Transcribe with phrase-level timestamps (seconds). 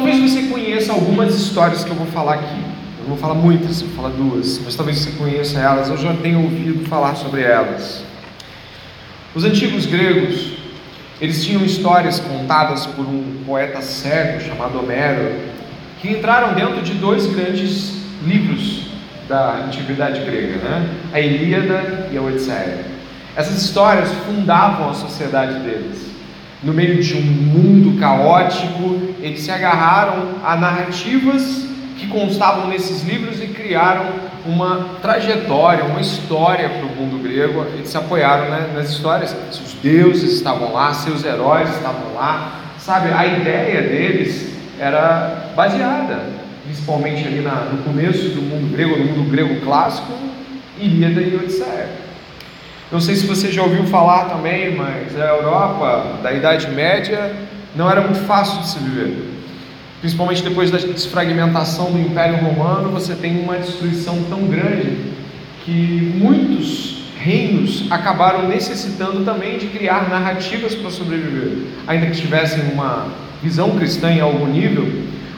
[0.00, 2.64] Talvez você conheça algumas histórias que eu vou falar aqui.
[3.00, 6.42] Eu vou falar muitas, vou falar duas, mas talvez você conheça elas, eu já tenho
[6.42, 8.02] ouvido falar sobre elas.
[9.34, 10.52] Os antigos gregos,
[11.20, 15.38] eles tinham histórias contadas por um poeta cego chamado Homero,
[16.00, 17.92] que entraram dentro de dois grandes
[18.24, 18.86] livros
[19.28, 20.88] da antiguidade grega, né?
[21.12, 22.86] a Ilíada e a Odisseia.
[23.36, 26.09] Essas histórias fundavam a sociedade deles.
[26.62, 33.42] No meio de um mundo caótico, eles se agarraram a narrativas que constavam nesses livros
[33.42, 34.04] e criaram
[34.44, 37.64] uma trajetória, uma história para o mundo grego.
[37.74, 39.34] Eles se apoiaram né, nas histórias.
[39.50, 42.60] Os deuses estavam lá, seus heróis estavam lá.
[42.78, 46.24] Sabe, a ideia deles era baseada,
[46.64, 50.12] principalmente ali na, no começo do mundo grego, no mundo grego clássico,
[50.78, 52.09] Ilíada e Odisseia.
[52.90, 57.32] Não sei se você já ouviu falar também, mas a Europa da Idade Média
[57.76, 59.30] não era muito fácil de se viver.
[60.00, 64.96] Principalmente depois da desfragmentação do Império Romano, você tem uma destruição tão grande
[65.64, 71.68] que muitos reinos acabaram necessitando também de criar narrativas para sobreviver.
[71.86, 73.06] Ainda que tivessem uma
[73.40, 74.90] visão cristã em algum nível,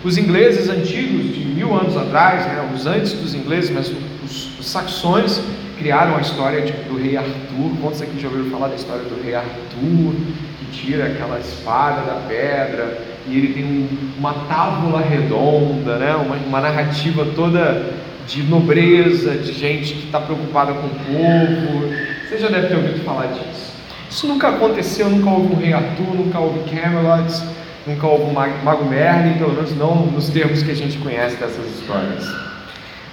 [0.03, 3.93] os ingleses antigos, de mil anos atrás, né, os antes dos ingleses, mas
[4.25, 5.41] os, os saxões,
[5.83, 7.77] criaram a história de, do rei Arthur.
[7.81, 10.15] Quantos aqui já ouviram falar da história do rei Arthur,
[10.61, 16.15] que tira aquela espada da pedra e ele tem um, uma tábula redonda, né?
[16.15, 17.93] uma, uma narrativa toda
[18.29, 21.89] de nobreza, de gente que está preocupada com o povo.
[22.29, 23.73] Você já deve ter ouvido falar disso.
[24.09, 27.43] Isso nunca aconteceu, nunca houve um rei Arthur, nunca houve Camelot,
[27.87, 31.67] nunca houve um mago Merlin, pelo menos não nos termos que a gente conhece dessas
[31.67, 32.25] histórias.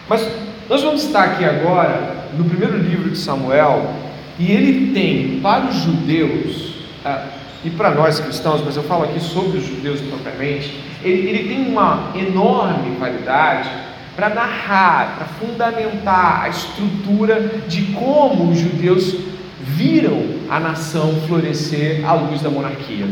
[0.07, 0.27] Mas
[0.69, 3.91] nós vamos estar aqui agora no primeiro livro de Samuel
[4.37, 7.25] e ele tem para os judeus ah,
[7.65, 10.71] e para nós cristãos, mas eu falo aqui sobre os judeus propriamente,
[11.03, 13.67] ele, ele tem uma enorme qualidade
[14.15, 19.15] para narrar, para fundamentar a estrutura de como os judeus
[19.61, 23.07] viram a nação florescer à luz da monarquia.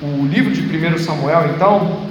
[0.00, 2.06] O livro de 1 Samuel, então,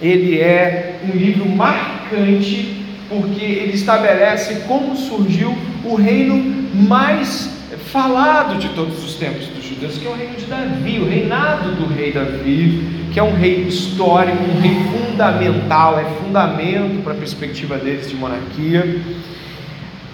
[0.00, 2.77] ele é um livro marcante
[3.08, 6.36] porque ele estabelece como surgiu o reino
[6.74, 7.50] mais
[7.90, 11.70] falado de todos os tempos dos judeus, que é o reino de Davi, o reinado
[11.76, 17.16] do rei Davi, que é um rei histórico, um rei fundamental, é fundamento para a
[17.16, 19.00] perspectiva deles de monarquia.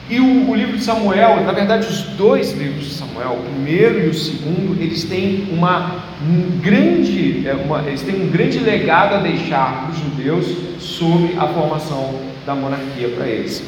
[0.09, 4.05] E o, o, livro de Samuel, na verdade, os dois livros de Samuel, o primeiro
[4.05, 9.15] e o segundo, eles têm uma um grande, é, uma, eles têm um grande legado
[9.15, 10.47] a deixar para os judeus
[10.79, 13.63] sobre a formação da monarquia para eles.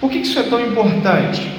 [0.00, 1.50] Por que isso é tão importante?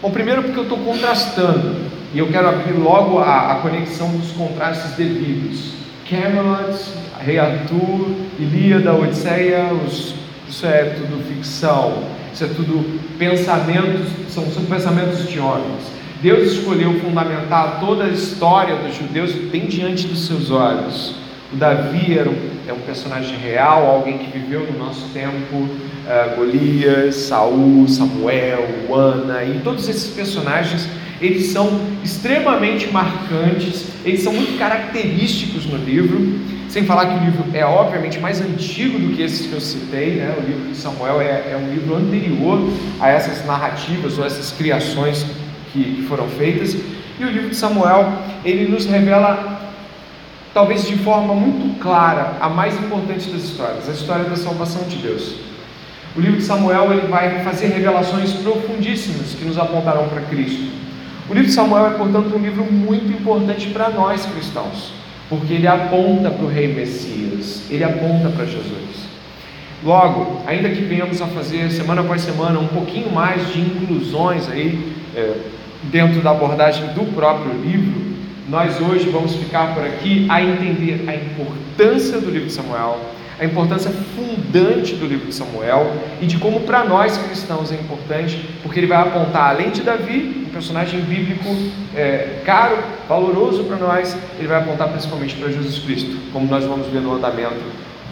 [0.00, 1.76] Bom, primeiro porque eu estou contrastando
[2.14, 5.72] e eu quero abrir logo a, a conexão dos contrastes devidos.
[6.08, 6.76] Camelot,
[7.24, 10.14] Rei Arthur, Ilíada, Odisseia, os,
[10.48, 12.02] isso é tudo ficção,
[12.34, 15.92] isso é tudo pensamentos, são, são pensamentos de homens.
[16.20, 21.16] Deus escolheu fundamentar toda a história dos judeus bem diante dos seus olhos.
[21.52, 22.36] O Davi era um,
[22.68, 25.68] é um personagem real, alguém que viveu no nosso tempo,
[26.06, 30.88] uh, Golias, Saul, Samuel, Ana, e todos esses personagens,
[31.20, 37.44] eles são extremamente marcantes, eles são muito característicos no livro, sem falar que o livro
[37.52, 40.34] é obviamente mais antigo do que esses que eu citei, né?
[40.36, 42.58] o livro de Samuel é, é um livro anterior
[42.98, 45.24] a essas narrativas ou essas criações
[45.72, 46.76] que, que foram feitas,
[47.20, 48.12] e o livro de Samuel,
[48.44, 49.60] ele nos revela
[50.52, 54.96] talvez de forma muito clara, a mais importante das histórias, a história da salvação de
[54.96, 55.51] Deus.
[56.14, 60.70] O livro de Samuel ele vai fazer revelações profundíssimas que nos apontarão para Cristo.
[61.28, 64.92] O livro de Samuel é, portanto, um livro muito importante para nós cristãos,
[65.30, 69.08] porque ele aponta para o Rei Messias, ele aponta para Jesus.
[69.82, 74.92] Logo, ainda que venhamos a fazer semana após semana um pouquinho mais de inclusões aí
[75.16, 75.34] é,
[75.84, 78.12] dentro da abordagem do próprio livro,
[78.48, 83.00] nós hoje vamos ficar por aqui a entender a importância do livro de Samuel,
[83.42, 88.48] a importância fundante do livro de Samuel e de como para nós cristãos é importante,
[88.62, 91.48] porque ele vai apontar, além de Davi, um personagem bíblico
[91.92, 92.78] é, caro,
[93.08, 97.16] valoroso para nós, ele vai apontar principalmente para Jesus Cristo, como nós vamos ver no
[97.16, 97.64] andamento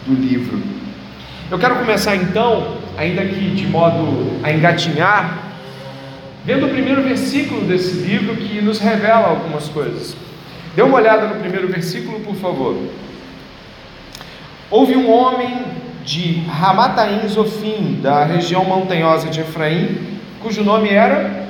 [0.05, 0.61] do livro.
[1.49, 5.55] Eu quero começar então, ainda que de modo a engatinhar,
[6.43, 10.13] vendo o primeiro versículo desse livro que nos revela algumas coisas.
[10.75, 12.75] Dê uma olhada no primeiro versículo, por favor.
[14.71, 15.65] Houve um homem
[16.05, 19.97] de Ramataim Zofim, da região montanhosa de Efraim,
[20.41, 21.45] cujo nome era.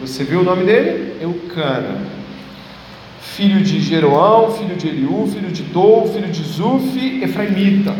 [0.00, 1.16] Você viu o nome dele?
[1.20, 1.96] Eucana.
[3.20, 7.94] filho de Jeroão, filho de Eliú, filho de Dou, filho de Zuf, Efraimita.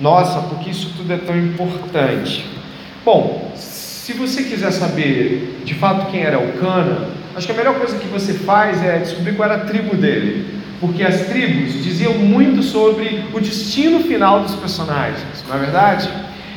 [0.00, 2.46] Nossa, porque isso tudo é tão importante.
[3.04, 7.06] Bom, se você quiser saber de fato quem era o Cana,
[7.36, 10.59] acho que a melhor coisa que você faz é descobrir qual era a tribo dele.
[10.80, 16.08] Porque as tribos diziam muito sobre o destino final dos personagens, não é verdade?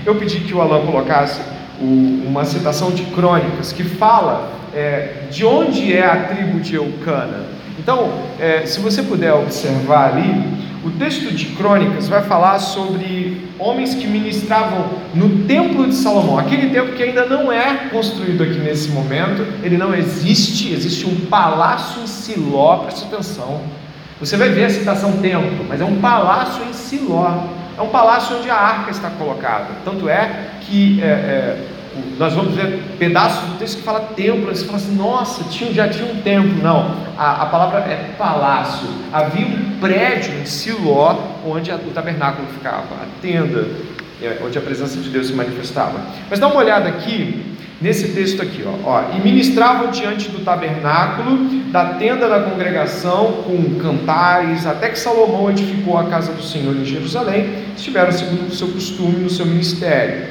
[0.05, 1.41] Eu pedi que o Alan colocasse
[1.81, 7.47] o, uma citação de crônicas que fala é, de onde é a tribo de Eucana.
[7.77, 13.95] Então, é, se você puder observar ali, o texto de Crônicas vai falar sobre homens
[13.95, 14.85] que ministravam
[15.15, 19.77] no Templo de Salomão, aquele templo que ainda não é construído aqui nesse momento, ele
[19.77, 23.61] não existe, existe um palácio em Siló, preste atenção.
[24.19, 27.45] Você vai ver a citação templo, mas é um palácio em Siló,
[27.77, 29.67] é um palácio onde a arca está colocada.
[29.83, 31.67] Tanto é que é, é,
[32.17, 35.87] nós vamos ver pedaços do texto que fala templo, você fala assim, nossa, tinha, já
[35.87, 36.61] tinha um templo.
[36.61, 38.87] Não, a, a palavra é palácio.
[39.11, 43.67] Havia um prédio em Siló, onde a, o tabernáculo ficava, a tenda,
[44.21, 45.99] é, onde a presença de Deus se manifestava.
[46.29, 47.52] Mas dá uma olhada aqui,
[47.83, 53.75] nesse texto aqui, ó, ó, e ministravam diante do tabernáculo, da tenda da congregação, com
[53.75, 58.69] cantares, até que Salomão edificou a casa do Senhor em Jerusalém, estiveram segundo o seu
[58.69, 60.27] costume no seu ministério.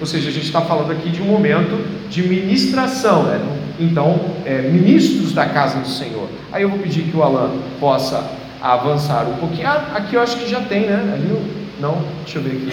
[0.00, 1.78] Ou seja, a gente está falando aqui de um momento
[2.08, 3.38] de ministração, né?
[3.78, 6.28] Então, é, ministros da casa do Senhor.
[6.50, 8.24] Aí eu vou pedir que o Alan possa
[8.62, 9.68] avançar um pouquinho.
[9.68, 11.12] Ah, aqui eu acho que já tem, né?
[11.12, 11.38] Ali,
[11.78, 12.02] não?
[12.24, 12.72] Deixa eu ver aqui.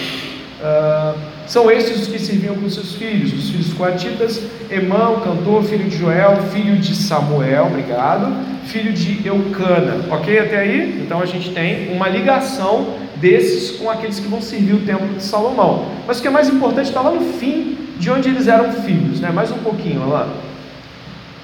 [0.62, 5.84] Uh, são esses os que serviam com seus filhos, os filhos coatitas, Emão, cantor, filho
[5.90, 8.34] de Joel, filho de Samuel, obrigado,
[8.68, 11.02] filho de Eucana, ok até aí?
[11.04, 15.22] Então a gente tem uma ligação desses com aqueles que vão servir o templo de
[15.22, 15.88] Salomão.
[16.08, 19.20] Mas o que é mais importante está lá no fim de onde eles eram filhos,
[19.20, 19.30] né?
[19.30, 20.30] Mais um pouquinho, olha lá.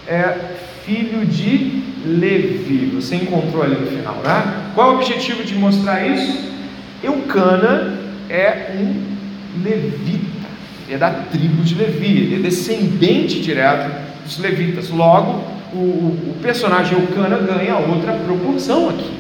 [0.08, 0.38] É
[0.86, 2.94] filho de Levi.
[2.96, 4.72] Você encontrou ali no final, né?
[4.74, 6.50] Qual é o objetivo de mostrar isso?
[7.04, 8.00] Eucana
[8.30, 9.17] é um
[9.64, 10.48] levita,
[10.88, 13.92] ele é da tribo de Levi, ele é descendente direto
[14.24, 14.90] dos levitas.
[14.90, 15.44] Logo,
[15.74, 19.12] o, o personagem Eucana ganha outra proporção aqui.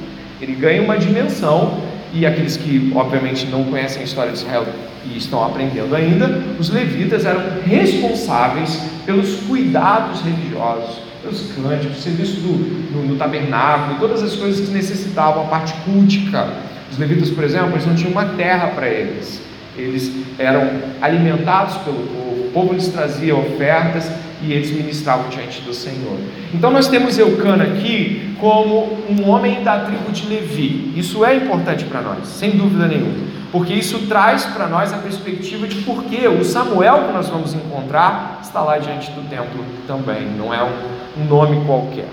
[0.42, 1.82] Ele ganha uma dimensão
[2.14, 4.66] e aqueles que obviamente não conhecem a história de Israel
[5.06, 12.94] e estão aprendendo ainda, os levitas eram responsáveis pelos cuidados religiosos, pelos cânticos, serviço do,
[12.94, 16.48] no, no tabernáculo, todas as coisas que necessitavam a parte cultica.
[16.92, 19.42] Os levitas, por exemplo, eles não tinham uma terra para eles,
[19.78, 20.70] eles eram
[21.02, 24.10] alimentados pelo povo, o povo lhes trazia ofertas
[24.42, 26.18] e eles ministravam diante do Senhor.
[26.54, 30.94] Então nós temos Eucana aqui como um homem da tribo de Levi.
[30.96, 33.16] Isso é importante para nós, sem dúvida nenhuma,
[33.52, 37.54] porque isso traz para nós a perspectiva de por que o Samuel que nós vamos
[37.54, 42.08] encontrar está lá diante do templo também, não é um, nome qualquer.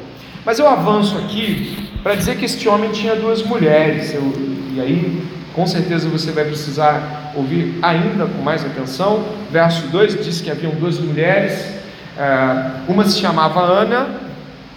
[0.44, 4.32] Mas eu avanço aqui para dizer que este homem tinha duas mulheres, eu,
[4.74, 5.22] e aí
[5.54, 9.24] com certeza você vai precisar ouvir ainda com mais atenção.
[9.50, 11.74] Verso 2 diz que haviam duas mulheres
[12.16, 14.06] é, uma se chamava Ana,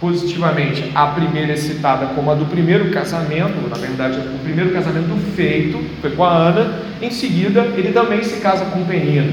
[0.00, 5.16] positivamente, a primeira é citada como a do primeiro casamento, na verdade, o primeiro casamento
[5.36, 9.32] feito foi com a Ana, em seguida, ele também se casa com Penina.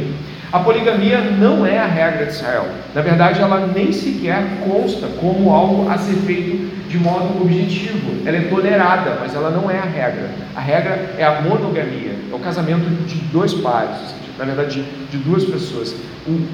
[0.51, 5.49] A poligamia não é a regra de Israel, na verdade, ela nem sequer consta como
[5.51, 6.64] algo a ser feito
[6.95, 10.29] de modo objetivo, ela é tolerada, mas ela não é a regra.
[10.55, 15.43] A regra é a monogamia, é o casamento de dois pares, na verdade, de, duas
[15.43, 15.93] pessoas.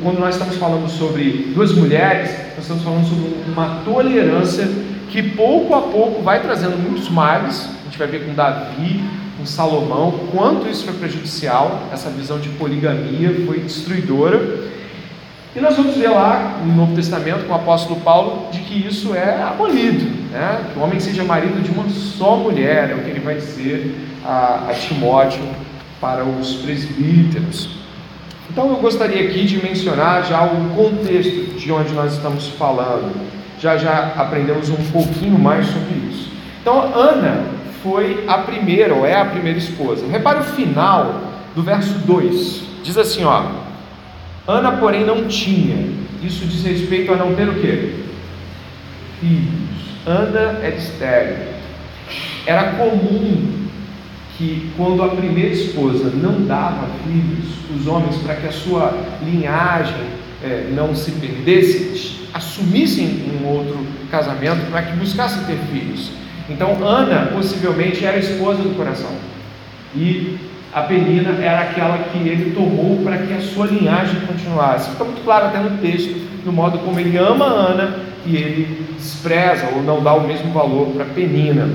[0.01, 4.67] Quando nós estamos falando sobre duas mulheres, nós estamos falando sobre uma tolerância
[5.09, 7.69] que pouco a pouco vai trazendo muitos males.
[7.81, 9.03] A gente vai ver com Davi,
[9.37, 14.71] com Salomão, quanto isso foi prejudicial, essa visão de poligamia foi destruidora.
[15.53, 19.13] E nós vamos ver lá no Novo Testamento com o apóstolo Paulo de que isso
[19.13, 20.61] é abolido, né?
[20.71, 23.93] que o homem seja marido de uma só mulher, é o que ele vai dizer
[24.23, 25.43] a, a Timóteo
[25.99, 27.81] para os presbíteros.
[28.49, 33.13] Então eu gostaria aqui de mencionar já o contexto de onde nós estamos falando.
[33.59, 36.31] Já já aprendemos um pouquinho mais sobre isso.
[36.61, 37.43] Então Ana
[37.83, 40.07] foi a primeira, ou é a primeira esposa.
[40.07, 41.21] Repare o final
[41.53, 42.63] do verso 2.
[42.83, 43.43] Diz assim, ó:
[44.47, 45.87] Ana, porém, não tinha.
[46.23, 47.95] Isso diz respeito a não ter o quê?
[49.19, 49.71] Filhos.
[50.05, 51.37] Ana é estéril.
[52.45, 53.61] Era comum
[54.37, 60.03] que quando a primeira esposa não dava filhos, os homens, para que a sua linhagem
[60.43, 66.11] é, não se perdesse, assumissem um outro casamento para que buscassem ter filhos.
[66.49, 69.11] Então Ana possivelmente era esposa do coração
[69.95, 70.37] e
[70.73, 74.91] a Penina era aquela que ele tomou para que a sua linhagem continuasse.
[74.91, 79.67] Fica muito claro até no texto, no modo como ele ama Ana e ele despreza
[79.75, 81.69] ou não dá o mesmo valor para Penina.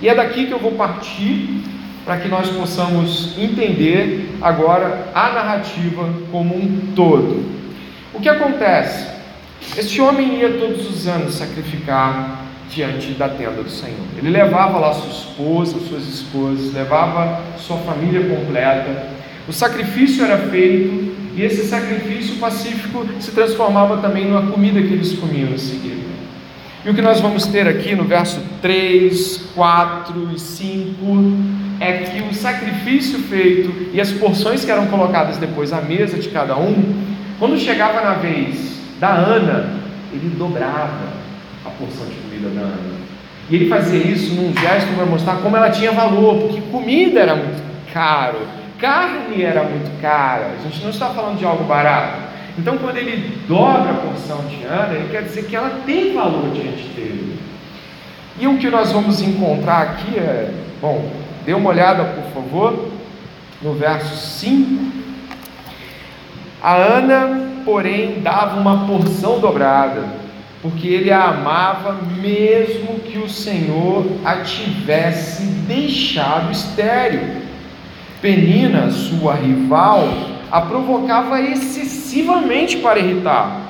[0.00, 1.62] E é daqui que eu vou partir
[2.04, 7.44] para que nós possamos entender agora a narrativa como um todo.
[8.14, 9.06] O que acontece?
[9.76, 13.96] Este homem ia todos os anos sacrificar diante da tenda do Senhor.
[14.16, 19.08] Ele levava lá sua esposa, suas esposas, levava sua família completa.
[19.48, 25.12] O sacrifício era feito e esse sacrifício pacífico se transformava também numa comida que eles
[25.14, 26.08] comiam em seguida.
[26.84, 30.96] E o que nós vamos ter aqui no verso 3, 4 e 5
[31.80, 36.28] é que o sacrifício feito e as porções que eram colocadas depois à mesa de
[36.28, 37.04] cada um,
[37.38, 39.74] quando chegava na vez da Ana,
[40.12, 41.12] ele dobrava
[41.64, 42.98] a porção de comida da Ana.
[43.50, 47.34] E ele fazia isso num gesto para mostrar como ela tinha valor, porque comida era
[47.34, 48.38] muito caro,
[48.78, 50.52] carne era muito cara.
[50.58, 52.28] A gente não está falando de algo barato.
[52.58, 56.50] Então, quando ele dobra a porção de Ana, ele quer dizer que ela tem valor
[56.50, 57.38] diante dele.
[58.38, 61.10] E o que nós vamos encontrar aqui é, bom,
[61.46, 62.88] dê uma olhada, por favor,
[63.62, 64.92] no verso 5.
[66.62, 70.27] A Ana, porém, dava uma porção dobrada
[70.60, 77.42] porque ele a amava, mesmo que o Senhor a tivesse deixado estéril.
[78.20, 80.08] Penina, sua rival,
[80.50, 83.60] a provocava excessivamente para irritar,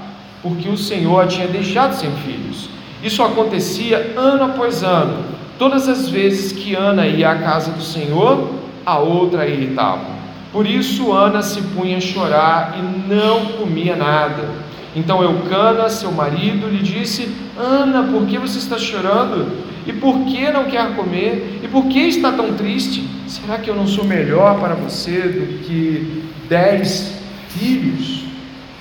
[0.43, 2.71] porque o Senhor a tinha deixado sem filhos.
[3.03, 5.25] Isso acontecia ano após ano.
[5.59, 8.49] Todas as vezes que Ana ia à casa do Senhor,
[8.87, 10.19] a outra a irritava.
[10.53, 14.68] Por isso Ana se punha a chorar e não comia nada.
[14.99, 19.69] Então Eucana, seu marido, lhe disse: Ana, por que você está chorando?
[19.87, 21.61] E por que não quer comer?
[21.63, 23.09] E por que está tão triste?
[23.29, 27.15] Será que eu não sou melhor para você do que dez
[27.49, 28.25] filhos?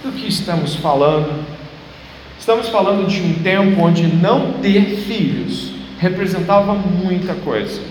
[0.04, 1.46] Do que estamos falando?
[2.40, 7.82] Estamos falando de um tempo onde não ter filhos representava muita coisa.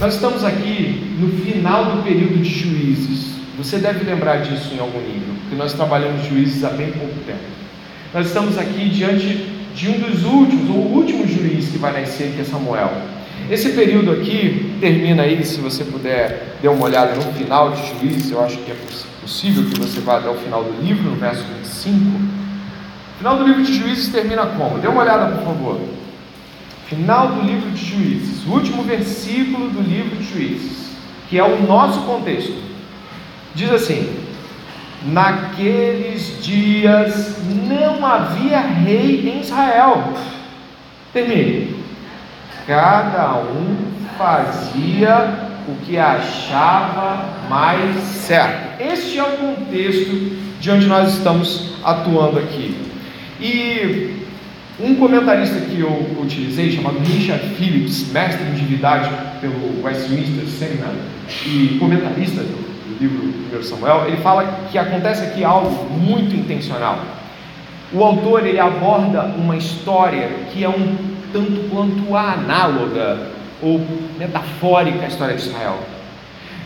[0.00, 3.33] Nós estamos aqui no final do período de juízes.
[3.56, 7.38] Você deve lembrar disso em algum nível que nós trabalhamos juízes há bem pouco tempo.
[8.12, 12.32] Nós estamos aqui diante de um dos últimos, ou o último juiz que vai nascer,
[12.34, 12.92] que é Samuel.
[13.48, 18.30] Esse período aqui termina aí, se você puder dar uma olhada no final de Juízes,
[18.30, 18.76] eu acho que é
[19.20, 21.94] possível que você vá até o final do livro, no verso 25.
[21.94, 24.78] O final do livro de Juízes termina como?
[24.78, 25.80] Dê uma olhada, por favor.
[26.86, 30.90] Final do livro de Juízes, último versículo do livro de Juízes,
[31.28, 32.73] que é o nosso contexto.
[33.54, 34.16] Diz assim:
[35.06, 37.36] Naqueles dias
[37.68, 40.14] não havia rei em Israel.
[41.12, 41.76] Termine.
[42.66, 43.76] Cada um
[44.16, 48.82] fazia o que achava mais certo.
[48.82, 52.74] Este é o contexto de onde nós estamos atuando aqui.
[53.38, 54.24] E
[54.80, 60.94] um comentarista que eu utilizei, chamado Richard Phillips, mestre em divindade pelo Westminster Seminar
[61.46, 62.42] e comentarista
[62.98, 66.98] do livro 1 Samuel, ele fala que acontece aqui algo muito intencional.
[67.92, 70.96] O autor ele aborda uma história que é um
[71.32, 73.28] tanto quanto análoga
[73.62, 73.80] ou
[74.18, 75.78] metafórica à história de Israel.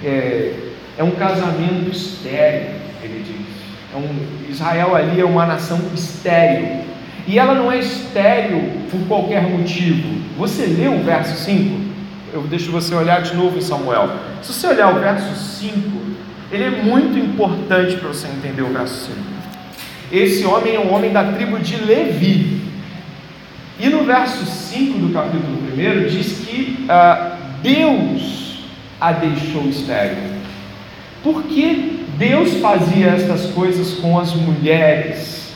[0.03, 0.55] É,
[0.97, 2.71] é um casamento estéreo,
[3.03, 3.47] ele diz.
[3.95, 6.83] É um, Israel ali é uma nação estéreo.
[7.27, 10.19] E ela não é estéreo por qualquer motivo.
[10.39, 11.89] Você lê o verso 5?
[12.33, 14.11] Eu deixo você olhar de novo em Samuel.
[14.43, 15.98] Se você olhar o verso 5,
[16.51, 19.19] ele é muito importante para você entender o verso 5.
[20.11, 22.63] Esse homem é um homem da tribo de Levi.
[23.79, 28.65] E no verso 5 do capítulo 1 diz que ah, Deus
[29.01, 30.39] a deixou estéril.
[31.23, 35.53] Por que Deus fazia estas coisas com as mulheres?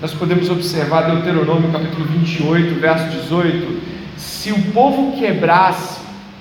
[0.00, 3.80] Nós podemos observar Deuteronômio capítulo 28, verso 18.
[4.16, 5.95] Se o povo quebrasse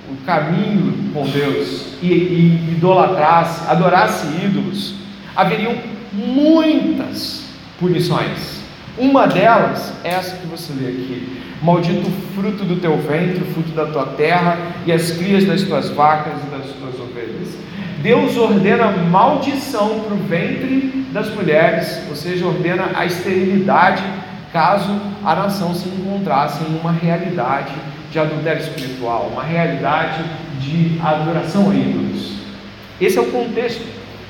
[0.10, 4.96] o caminho com Deus e, e idolatrasse, adorasse ídolos,
[5.36, 5.76] haveriam
[6.14, 7.46] muitas
[7.80, 8.64] punições.
[8.98, 13.54] Uma delas é essa que você lê aqui: Maldito o fruto do teu ventre, o
[13.54, 17.58] fruto da tua terra e as crias das tuas vacas e das tuas ovelhas.
[18.02, 24.04] Deus ordena maldição para o ventre das mulheres, ou seja, ordena a esterilidade
[24.54, 27.74] caso a nação se encontrasse em uma realidade
[28.16, 30.24] de adultério espiritual, uma realidade
[30.62, 32.32] de adoração a ídolos.
[33.00, 33.86] Esse é o contexto.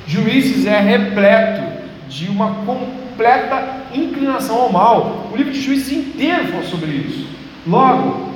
[0.08, 1.62] Juízes é repleto
[2.10, 5.30] de uma completa inclinação ao mal.
[5.32, 7.28] O livro de Juízes inteiro fala sobre isso.
[7.68, 8.32] Logo,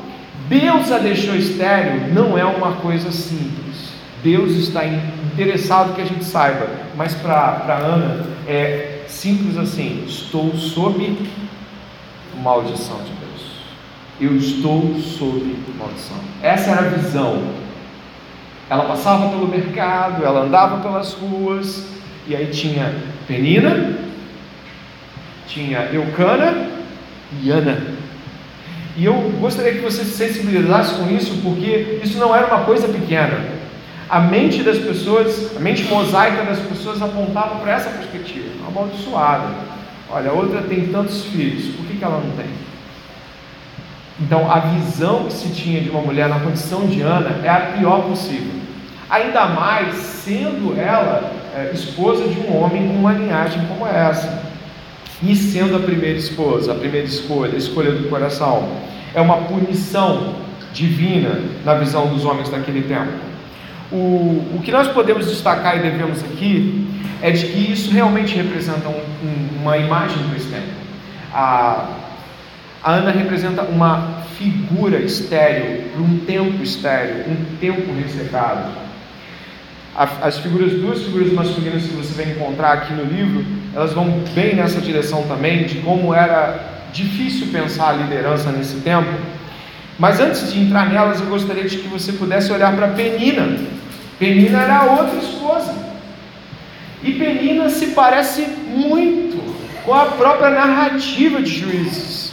[0.47, 3.89] Deus a deixou estéreo não é uma coisa simples.
[4.21, 11.17] Deus está interessado que a gente saiba, mas para Ana é simples assim: estou sob
[12.39, 13.18] maldição de.
[14.19, 16.17] Eu estou sob maldição.
[16.43, 17.41] Essa era a visão.
[18.69, 21.87] Ela passava pelo mercado, ela andava pelas ruas,
[22.27, 22.93] e aí tinha
[23.27, 23.97] Penina,
[25.47, 26.69] tinha Eucana
[27.41, 27.81] e Ana.
[28.95, 32.87] E eu gostaria que você se sensibilizasse com isso, porque isso não era uma coisa
[32.87, 33.39] pequena.
[34.09, 39.47] A mente das pessoas, a mente mosaica das pessoas apontava para essa perspectiva, amaldiçoada.
[40.09, 42.49] Olha, a outra tem tantos filhos, por que, que ela não tem?
[44.21, 47.59] Então, a visão que se tinha de uma mulher na condição de Ana é a
[47.77, 48.59] pior possível.
[49.09, 54.43] Ainda mais sendo ela é, esposa de um homem com uma linhagem como essa.
[55.23, 58.69] E sendo a primeira esposa, a primeira escolha, a escolha do coração.
[59.13, 60.35] É uma punição
[60.73, 63.11] divina na visão dos homens daquele tempo.
[63.91, 66.87] O, o que nós podemos destacar e devemos aqui
[67.21, 70.67] é de que isso realmente representa um, um, uma imagem do tempo.
[71.33, 71.87] A,
[72.83, 78.71] a Ana representa uma figura estéril, um tempo estéril, um tempo ressecado.
[80.21, 83.45] As figuras, duas figuras masculinas que você vai encontrar aqui no livro,
[83.75, 86.57] elas vão bem nessa direção também, de como era
[86.93, 89.09] difícil pensar a liderança nesse tempo.
[89.97, 93.57] Mas antes de entrar nelas, eu gostaria de que você pudesse olhar para Penina,
[94.17, 95.73] Penina era outra esposa.
[97.03, 99.37] E Penina se parece muito
[99.85, 102.28] com a própria narrativa de Juízes.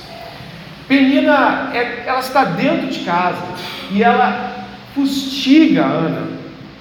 [0.88, 3.42] Penina, é, ela está dentro de casa
[3.90, 6.28] e ela fustiga Ana,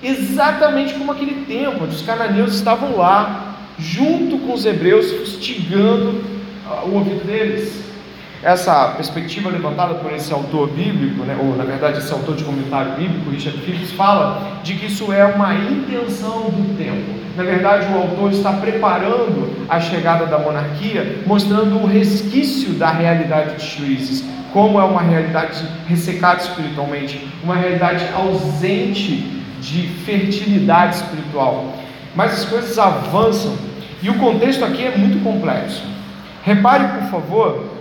[0.01, 6.23] exatamente como aquele tempo onde os cananeus estavam lá, junto com os hebreus, fustigando
[6.85, 7.84] o ouvido deles
[8.43, 12.93] essa perspectiva levantada por esse autor bíblico, né, ou na verdade esse autor de comentário
[12.93, 17.25] bíblico, Richard Phillips, fala de que isso é uma intenção do tempo.
[17.35, 23.57] Na verdade, o autor está preparando a chegada da monarquia, mostrando o resquício da realidade
[23.57, 24.23] de juízes,
[24.53, 31.73] como é uma realidade ressecada espiritualmente, uma realidade ausente de fertilidade espiritual.
[32.15, 33.53] Mas as coisas avançam
[34.01, 35.83] e o contexto aqui é muito complexo.
[36.41, 37.74] Repare, por favor,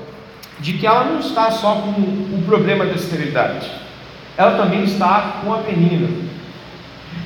[0.64, 3.70] de que ela não está só com o problema da esterilidade,
[4.34, 6.08] ela também está com a penina.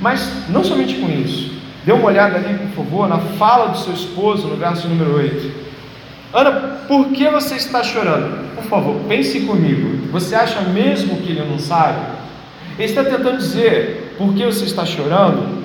[0.00, 1.52] Mas não somente com isso,
[1.84, 5.52] dê uma olhada ali, por favor, na fala do seu esposo, no verso número 8.
[6.34, 6.50] Ana,
[6.88, 8.56] por que você está chorando?
[8.56, 10.08] Por favor, pense comigo.
[10.10, 12.00] Você acha mesmo que ele não sabe?
[12.76, 15.57] Ele está tentando dizer por que você está chorando,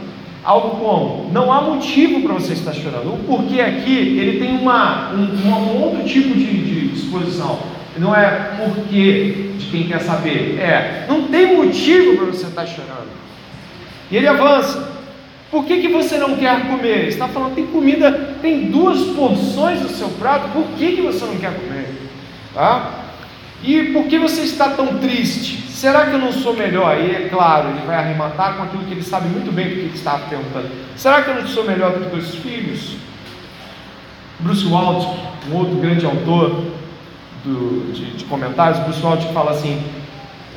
[0.43, 3.13] algo como: não há motivo para você estar chorando.
[3.13, 7.59] O porquê aqui, ele tem uma, um, um outro tipo de, de disposição.
[7.97, 13.11] Não é porquê de quem quer saber, é não tem motivo para você estar chorando.
[14.11, 14.91] E ele avança:
[15.51, 16.97] por que, que você não quer comer?
[16.97, 21.23] Ele está falando, tem comida, tem duas porções no seu prato, por que, que você
[21.25, 21.89] não quer comer?
[22.53, 23.03] Tá?
[23.63, 25.62] E por que você está tão triste?
[25.83, 26.97] Será que eu não sou melhor?
[26.97, 29.81] E é claro, ele vai arrematar com aquilo que ele sabe muito bem do que
[29.81, 30.69] ele estava perguntando.
[30.95, 32.95] Será que eu não sou melhor do que dois filhos?
[34.39, 35.05] Bruce Waltz,
[35.51, 36.67] um outro grande autor
[37.43, 39.83] do, de, de, comentários, Bruce Waltz fala assim: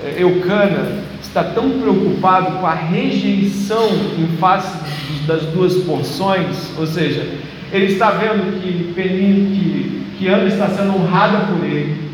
[0.05, 4.79] é, Eucana está tão preocupado com a rejeição em face
[5.27, 7.29] das duas porções, ou seja,
[7.73, 12.06] ele está vendo que que, que Ana está sendo honrada por ele,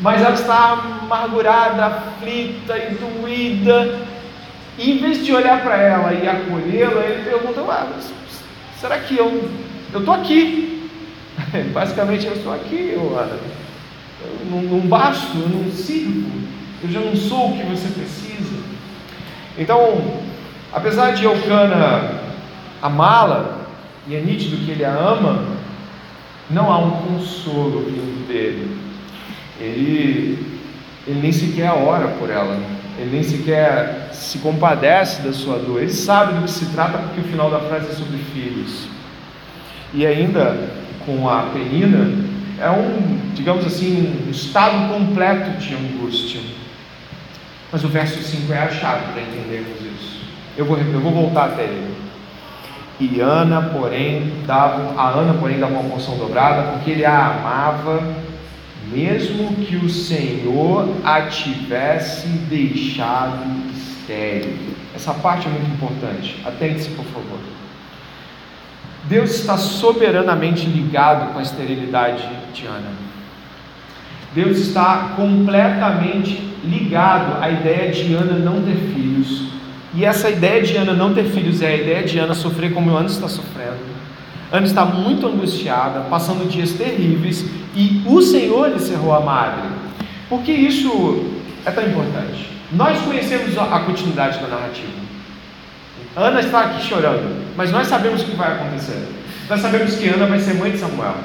[0.00, 4.14] mas ela está amargurada, aflita e.
[4.76, 7.92] E em vez de olhar para ela e acolhê-la, ele pergunta: ah,
[8.80, 9.48] será que eu
[9.94, 10.90] estou aqui?
[11.72, 13.38] Basicamente, eu estou aqui, Ana.
[14.20, 16.30] Eu não, não basto, eu não sirvo,
[16.82, 18.56] eu já não sou o que você precisa.
[19.56, 20.20] Então,
[20.72, 22.20] apesar de Eucana
[22.82, 23.60] amá-la,
[24.06, 25.44] e é nítido que ele a ama,
[26.50, 28.83] não há um consolo vindo dele.
[29.60, 30.54] Ele
[31.06, 32.58] ele nem sequer ora por ela,
[32.98, 37.20] ele nem sequer se compadece da sua dor, ele sabe do que se trata porque
[37.20, 38.86] o final da frase é sobre filhos.
[39.92, 40.70] E ainda
[41.04, 42.10] com a penina,
[42.58, 46.40] é um, digamos assim, um estado completo de angústia.
[47.70, 50.20] Mas o verso 5 é a chave para entendermos isso.
[50.56, 51.94] Eu vou, eu vou voltar até ele.
[53.00, 58.23] E Ana, porém, dava, a Ana, porém, dava uma porção dobrada, porque ele a amava
[58.94, 64.74] mesmo que o Senhor a tivesse deixado estéril.
[64.94, 66.40] Essa parte é muito importante.
[66.46, 67.40] Atente-se, por favor.
[69.04, 72.22] Deus está soberanamente ligado com a esterilidade
[72.54, 72.92] de Ana.
[74.34, 79.48] Deus está completamente ligado à ideia de Ana não ter filhos.
[79.92, 82.96] E essa ideia de Ana não ter filhos é a ideia de Ana sofrer como
[82.96, 83.93] Ana está sofrendo.
[84.54, 89.64] Ana está muito angustiada, passando dias terríveis, e o Senhor lhe cerrou a madre.
[90.28, 91.24] Por que isso
[91.66, 92.50] é tão importante?
[92.70, 94.92] Nós conhecemos a continuidade da narrativa.
[96.14, 99.04] Ana está aqui chorando, mas nós sabemos o que vai acontecer.
[99.50, 101.16] Nós sabemos que Ana vai ser mãe de Samuel.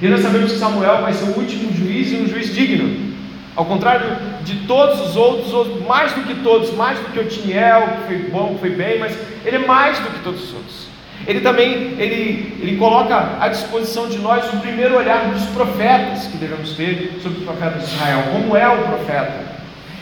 [0.00, 3.14] E nós sabemos que Samuel vai ser o último juiz e um juiz digno.
[3.56, 7.82] Ao contrário de todos os outros, mais do que todos, mais do que o Tiniel,
[7.96, 10.83] que foi bom, que foi bem, mas ele é mais do que todos os outros.
[11.26, 16.36] Ele também ele, ele coloca à disposição de nós o primeiro olhar dos profetas que
[16.36, 19.54] devemos ter sobre os profetas de Israel, como é o profeta.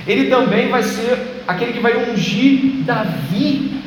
[0.07, 3.83] Ele também vai ser aquele que vai ungir Davi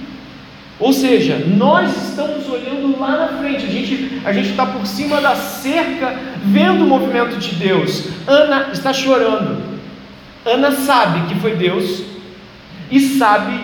[0.77, 5.35] ou seja, nós estamos olhando lá na frente, a gente a está por cima da
[5.35, 8.09] cerca, vendo o movimento de Deus.
[8.27, 9.63] Ana está chorando.
[10.45, 12.03] Ana sabe que foi Deus
[12.91, 13.57] e sabe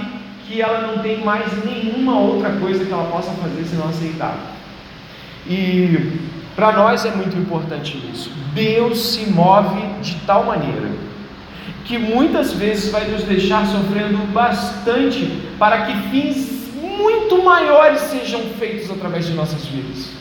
[0.51, 4.37] que ela não tem mais nenhuma outra coisa que ela possa fazer senão aceitar.
[5.47, 6.19] E
[6.55, 8.29] para nós é muito importante isso.
[8.53, 10.91] Deus se move de tal maneira
[11.85, 15.25] que muitas vezes vai nos deixar sofrendo bastante
[15.57, 20.11] para que fins muito maiores sejam feitos através de nossas vidas.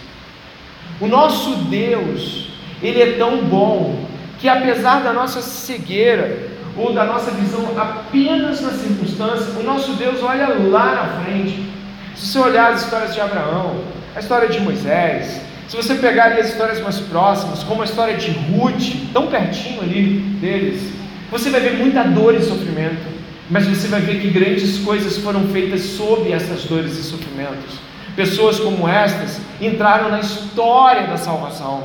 [1.01, 4.05] O nosso Deus, Ele é tão bom
[4.39, 10.23] que apesar da nossa cegueira ou da nossa visão apenas na circunstância, o nosso Deus
[10.23, 11.69] olha lá na frente.
[12.15, 13.81] Se você olhar as histórias de Abraão,
[14.15, 18.31] a história de Moisés, se você pegar as histórias mais próximas, como a história de
[18.31, 20.93] Ruth, tão pertinho ali deles,
[21.31, 23.21] você vai ver muita dor e sofrimento.
[23.49, 27.79] Mas você vai ver que grandes coisas foram feitas sob essas dores e sofrimentos.
[28.15, 31.85] Pessoas como estas entraram na história da salvação.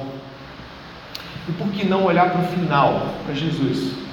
[1.48, 4.05] E por que não olhar para o final, para Jesus?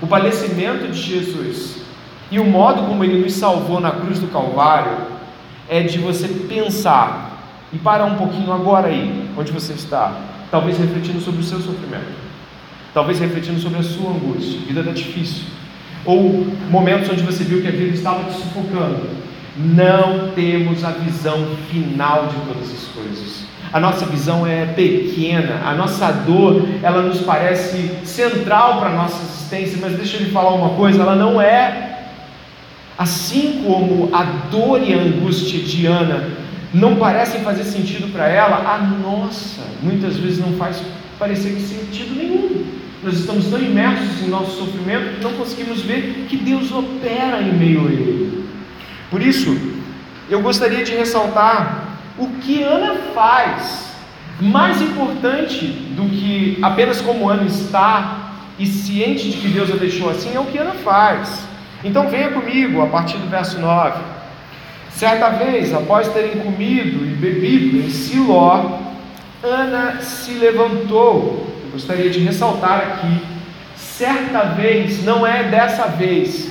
[0.00, 1.82] O padecimento de Jesus
[2.30, 4.96] e o modo como ele nos salvou na cruz do Calvário
[5.68, 7.38] é de você pensar
[7.72, 10.16] e parar um pouquinho agora aí, onde você está,
[10.50, 12.12] talvez refletindo sobre o seu sofrimento,
[12.94, 14.58] talvez refletindo sobre a sua angústia.
[14.66, 15.44] Vida está difícil
[16.04, 19.08] ou momentos onde você viu que a vida estava te sufocando.
[19.56, 21.36] Não temos a visão
[21.70, 23.44] final de todas as coisas.
[23.72, 29.22] A nossa visão é pequena, a nossa dor, ela nos parece central para a nossa
[29.22, 32.08] existência, mas deixa eu lhe falar uma coisa, ela não é.
[32.98, 36.30] Assim como a dor e a angústia de Ana
[36.74, 40.82] não parecem fazer sentido para ela, a nossa muitas vezes não faz
[41.18, 42.64] parecer sentido nenhum.
[43.02, 47.52] Nós estamos tão imersos em nosso sofrimento que não conseguimos ver que Deus opera em
[47.54, 48.44] meio a ele.
[49.10, 49.56] Por isso,
[50.28, 51.89] eu gostaria de ressaltar
[52.20, 53.90] o que Ana faz.
[54.40, 60.10] Mais importante do que apenas como Ana está e ciente de que Deus a deixou
[60.10, 61.46] assim, é o que Ana faz.
[61.82, 64.00] Então venha comigo a partir do verso 9.
[64.90, 68.78] Certa vez, após terem comido e bebido em Siló,
[69.42, 73.22] Ana se levantou gostaria de ressaltar aqui,
[73.76, 76.49] certa vez não é dessa vez.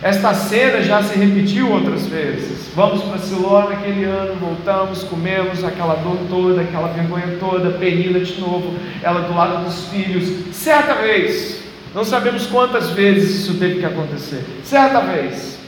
[0.00, 2.70] Esta cena já se repetiu outras vezes.
[2.74, 8.40] Vamos para Siló naquele ano, voltamos, comemos aquela dor toda, aquela vergonha toda, Penina de
[8.40, 10.54] novo, ela do lado dos filhos.
[10.54, 14.44] Certa vez, não sabemos quantas vezes isso teve que acontecer.
[14.62, 15.58] Certa vez,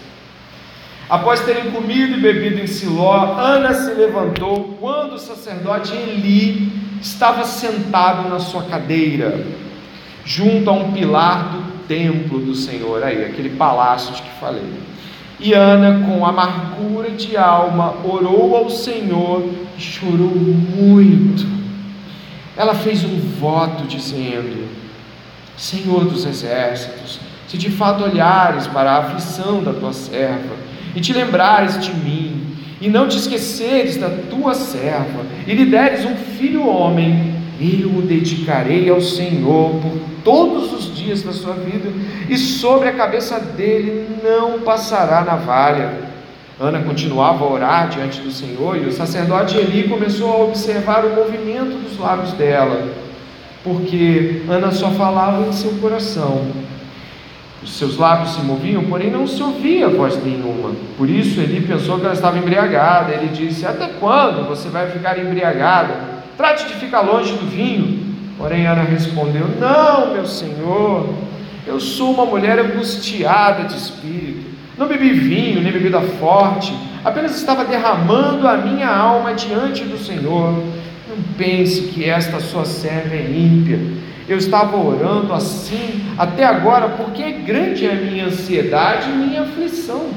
[1.08, 6.70] após terem comido e bebido em Siló, Ana se levantou quando o sacerdote Eli
[7.02, 9.44] estava sentado na sua cadeira,
[10.24, 11.59] junto a um pilar do
[11.90, 14.62] templo do Senhor, aí, aquele palácio de que falei.
[15.40, 19.44] E Ana, com amargura de alma, orou ao Senhor
[19.76, 21.44] e chorou muito.
[22.56, 24.68] Ela fez um voto dizendo:
[25.56, 30.54] Senhor dos exércitos, se de fato olhares para a aflição da tua serva
[30.94, 36.04] e te lembrares de mim, e não te esqueceres da tua serva, e lhe deres
[36.04, 39.92] um filho homem, eu o dedicarei ao Senhor por
[40.24, 41.90] todos os dias da sua vida,
[42.28, 46.10] e sobre a cabeça dele não passará navalha.
[46.58, 51.14] Ana continuava a orar diante do Senhor, e o sacerdote Eli começou a observar o
[51.14, 52.88] movimento dos lábios dela,
[53.62, 56.46] porque Ana só falava em seu coração
[57.62, 60.72] os seus lábios se moviam, porém não se ouvia voz nenhuma.
[60.96, 63.12] Por isso ele pensou que ela estava embriagada.
[63.12, 66.09] Ele disse: Até quando você vai ficar embriagada?
[66.40, 68.14] Trate de ficar longe do vinho.
[68.38, 71.12] Porém Ana respondeu: Não, meu senhor,
[71.66, 74.48] eu sou uma mulher angustiada de espírito.
[74.78, 76.74] Não bebi vinho, nem bebida forte,
[77.04, 80.54] apenas estava derramando a minha alma diante do Senhor.
[81.06, 84.00] Não pense que esta sua serva é ímpia
[84.30, 90.08] eu estava orando assim até agora, porque é grande a minha ansiedade e minha aflição.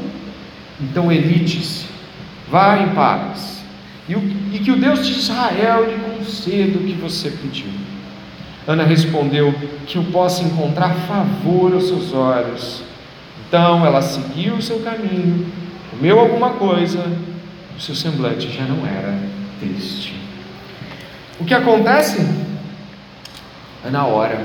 [0.80, 1.88] Então Eli disse:
[2.48, 3.53] Vá em paz,
[4.08, 4.20] e, o,
[4.52, 7.68] e que o Deus de Israel lhe conceda o que você pediu.
[8.68, 9.54] Ana respondeu:
[9.86, 12.84] Que eu possa encontrar favor aos seus olhos.
[13.48, 15.46] Então ela seguiu o seu caminho,
[15.92, 17.06] comeu alguma coisa,
[17.78, 19.18] o seu semblante já não era
[19.60, 20.16] triste.
[21.40, 22.26] O que acontece?
[23.86, 24.42] Ana ora.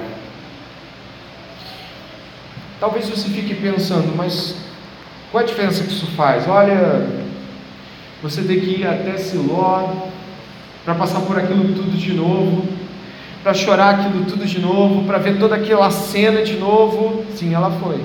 [2.80, 4.56] Talvez você fique pensando, mas
[5.30, 6.46] qual a diferença que isso faz?
[6.46, 7.06] Olha,
[8.22, 10.08] você tem que ir até Siló
[10.84, 12.66] para passar por aquilo tudo de novo,
[13.42, 17.24] para chorar aquilo tudo de novo, para ver toda aquela cena de novo.
[17.34, 18.00] Sim, ela foi.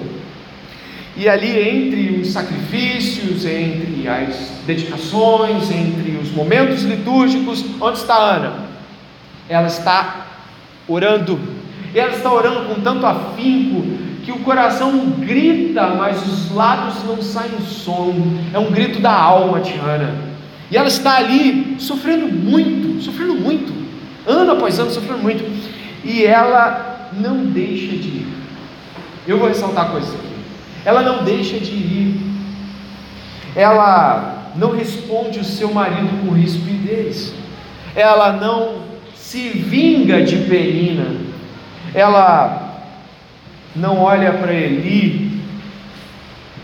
[1.15, 8.65] E ali, entre os sacrifícios, entre as dedicações, entre os momentos litúrgicos, onde está Ana?
[9.47, 10.27] Ela está
[10.87, 11.39] orando.
[11.93, 13.83] E ela está orando com tanto afinco
[14.23, 18.13] que o coração grita, mas os lábios não saem som.
[18.53, 20.15] É um grito da alma de Ana.
[20.71, 23.73] E ela está ali sofrendo muito, sofrendo muito,
[24.25, 25.43] ano após ano sofrendo muito.
[26.03, 28.27] E ela não deixa de ir.
[29.27, 30.33] Eu vou ressaltar coisas aqui.
[30.85, 32.21] Ela não deixa de ir.
[33.55, 37.33] Ela não responde o seu marido com rispidez.
[37.95, 38.83] Ela não
[39.15, 41.17] se vinga de Penina.
[41.93, 42.72] Ela
[43.75, 45.41] não olha para Eli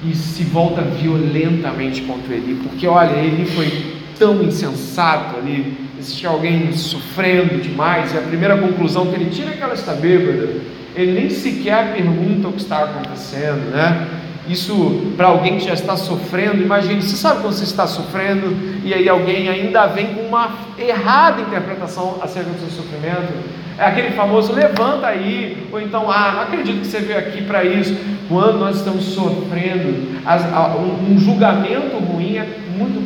[0.04, 6.72] e se volta violentamente contra Eli, porque olha, Eli foi tão insensato ali, existia alguém
[6.74, 10.50] sofrendo demais, e a primeira conclusão que ele tira é que ela está bêbada,
[10.96, 14.08] ele nem sequer pergunta o que está acontecendo, né?
[14.48, 18.94] Isso para alguém que já está sofrendo, imagine, você sabe quando você está sofrendo e
[18.94, 23.32] aí alguém ainda vem com uma errada interpretação acerca do seu sofrimento.
[23.80, 27.64] É aquele famoso levanta aí, ou então, ah, não acredito que você veio aqui para
[27.64, 27.96] isso.
[28.28, 30.44] Quando nós estamos sofrendo, as,
[30.76, 32.46] um, um, julgamento ruim é
[32.78, 33.02] muito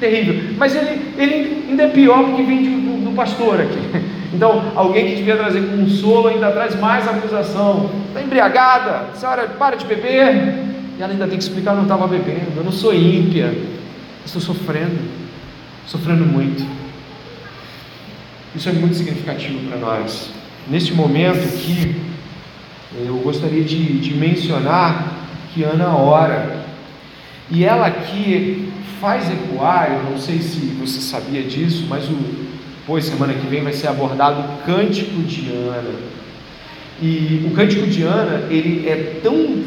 [0.00, 0.56] terrível.
[0.58, 3.78] Mas ele, ele ainda é pior porque vem de, do, do pastor aqui.
[4.34, 7.88] Então, alguém que devia trazer consolo ainda traz mais acusação.
[8.08, 10.52] Está embriagada, senhora, para de beber.
[10.98, 13.56] E ela ainda tem que explicar: não estava bebendo, eu não sou ímpia,
[14.26, 14.98] estou sofrendo,
[15.86, 16.66] sofrendo muito.
[18.56, 20.30] Isso é muito significativo para nós.
[20.66, 21.94] Neste momento aqui,
[23.04, 25.12] eu gostaria de, de mencionar
[25.52, 26.64] que Ana ora,
[27.50, 32.16] e ela aqui faz ecoar, eu não sei se você sabia disso, mas o,
[32.80, 35.94] depois, semana que vem, vai ser abordado o Cântico de Ana.
[37.02, 39.64] E o Cântico de Ana, ele é tão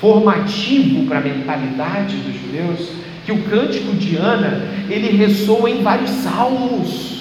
[0.00, 2.88] formativo para a mentalidade dos judeus,
[3.24, 7.15] que o cântico de Ana, ele ressoa em vários salmos.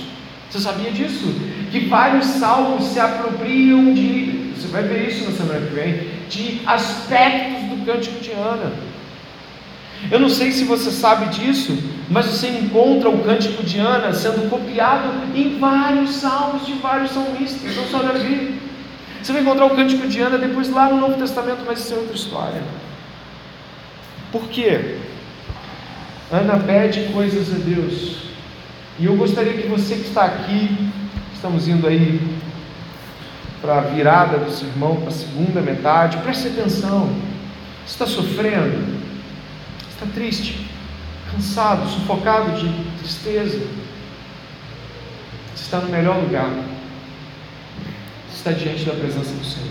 [0.55, 1.25] Você sabia disso?
[1.69, 6.61] Que vários salmos se apropriam de, você vai ver isso na semana que vem, de
[6.65, 8.71] aspectos do cântico de Ana.
[10.09, 11.77] Eu não sei se você sabe disso,
[12.09, 17.75] mas você encontra o cântico de Ana sendo copiado em vários salmos de vários salmistas,
[17.75, 18.57] não só Davi.
[19.21, 21.97] Você vai encontrar o cântico de Ana depois lá no Novo Testamento, mas isso é
[21.97, 22.63] outra história.
[24.31, 24.99] Por quê?
[26.31, 28.24] Ana pede coisas a Deus.
[28.99, 30.91] E eu gostaria que você que está aqui,
[31.33, 32.19] estamos indo aí
[33.61, 37.13] para a virada do sermão, para a segunda metade, preste atenção.
[37.85, 38.99] Está sofrendo?
[39.89, 40.67] Está triste?
[41.31, 43.59] Cansado, sufocado de tristeza?
[45.53, 46.49] Você está no melhor lugar
[48.49, 49.69] está diante da presença do Senhor.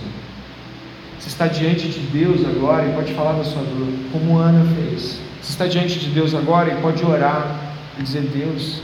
[1.20, 5.20] Você está diante de Deus agora e pode falar da sua dor, como Ana fez.
[5.40, 7.56] Você está diante de Deus agora e pode orar
[7.96, 8.82] e dizer: Deus,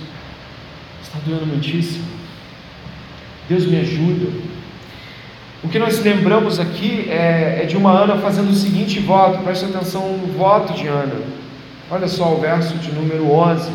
[1.11, 2.05] está doendo muitíssimo.
[3.49, 4.31] Deus me ajuda.
[5.63, 9.65] O que nós lembramos aqui é, é, de uma Ana fazendo o seguinte voto, preste
[9.65, 11.17] atenção no voto de Ana.
[11.91, 13.71] Olha só o verso de número 11: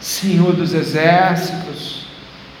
[0.00, 2.06] Senhor dos exércitos,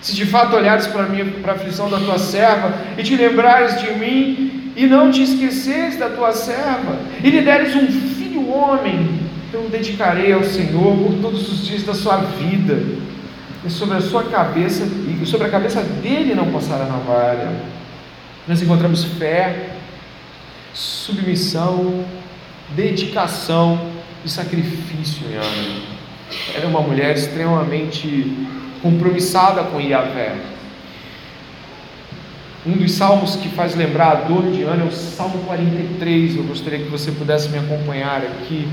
[0.00, 3.80] se de fato olhares para mim, para a aflição da tua serva, e te lembrares
[3.82, 9.20] de mim, e não te esqueceres da tua serva, e lhe deres um filho homem,
[9.52, 13.01] eu o dedicarei ao Senhor por todos os dias da sua vida,
[13.64, 17.50] e sobre a sua cabeça, e sobre a cabeça dele não passará navalha.
[18.46, 19.70] Nós encontramos fé,
[20.74, 22.04] submissão,
[22.74, 23.88] dedicação
[24.24, 25.82] e sacrifício em Ana.
[26.54, 28.48] Era uma mulher extremamente
[28.82, 30.34] compromissada com Yahvé.
[32.64, 36.36] Um dos salmos que faz lembrar a dor de Ana é o Salmo 43.
[36.36, 38.68] Eu gostaria que você pudesse me acompanhar aqui.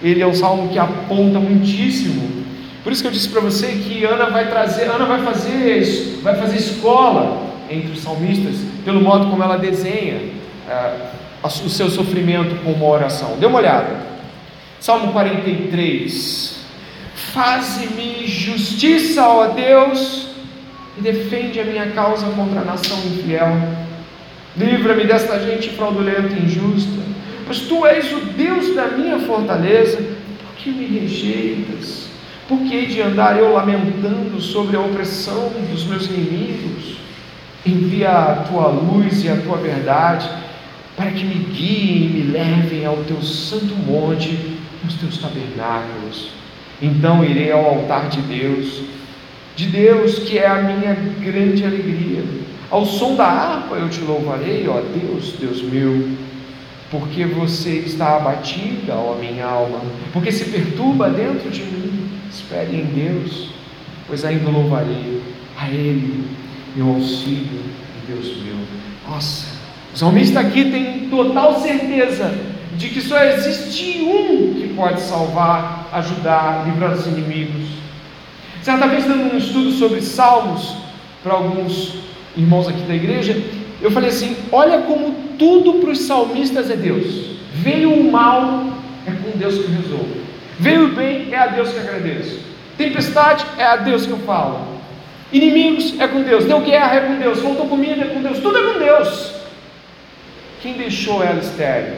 [0.00, 2.41] Ele é um salmo que aponta muitíssimo.
[2.82, 6.34] Por isso que eu disse para você que Ana vai trazer, Ana vai fazer, vai
[6.36, 10.18] fazer escola entre os salmistas pelo modo como ela desenha
[10.68, 13.36] uh, o seu sofrimento com uma oração.
[13.38, 14.12] Dê uma olhada.
[14.80, 16.60] Salmo 43.
[17.14, 20.28] Faze-me justiça, ó Deus,
[20.98, 23.56] e defende a minha causa contra a nação infiel.
[24.56, 27.00] Livra-me desta gente fraudulenta e injusta,
[27.46, 29.98] pois tu és o Deus da minha fortaleza.
[29.98, 32.01] Por que me rejeitas?
[32.48, 36.96] Por que de andar eu lamentando sobre a opressão dos meus inimigos?
[37.64, 40.28] Envia a tua luz e a tua verdade,
[40.96, 46.30] para que me guiem e me levem ao teu santo monte, nos teus tabernáculos.
[46.80, 48.82] Então irei ao altar de Deus,
[49.54, 52.24] de Deus que é a minha grande alegria.
[52.68, 56.08] Ao som da harpa eu te louvarei, ó Deus, Deus meu,
[56.90, 59.80] porque você está abatida, ó minha alma,
[60.12, 62.01] porque se perturba dentro de mim.
[62.32, 63.50] Espere em Deus,
[64.06, 65.22] pois ainda louvarei
[65.58, 66.24] a Ele,
[66.74, 67.62] meu auxílio
[68.06, 68.56] Deus meu.
[69.08, 69.46] Nossa,
[69.94, 72.34] o salmista aqui tem total certeza
[72.76, 77.68] de que só existe um que pode salvar, ajudar, livrar dos inimigos.
[78.62, 80.76] Certa vez, dando um estudo sobre salmos
[81.22, 81.96] para alguns
[82.36, 83.40] irmãos aqui da igreja,
[83.80, 87.32] eu falei assim: olha como tudo para os salmistas é Deus.
[87.54, 88.64] Veio o mal,
[89.06, 90.21] é com Deus que eu resolvo.
[90.62, 92.38] Veio bem, é a Deus que agradeço.
[92.78, 94.64] Tempestade, é a Deus que eu falo.
[95.32, 96.44] Inimigos, é com Deus.
[96.44, 97.40] Deu guerra, é com Deus.
[97.40, 98.38] Faltou comida, é com Deus.
[98.38, 99.34] Tudo é com Deus.
[100.62, 101.96] Quem deixou ela estéreo?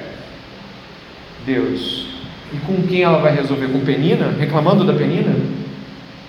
[1.45, 2.07] Deus.
[2.55, 3.69] E com quem ela vai resolver?
[3.69, 4.31] Com Penina?
[4.31, 5.37] Reclamando da Penina?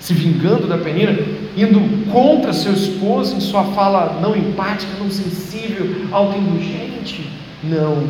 [0.02, 1.18] Se vingando da Penina?
[1.56, 7.30] Indo contra seu esposo em sua fala não empática, não sensível, autoindulgente?
[7.64, 8.10] Não.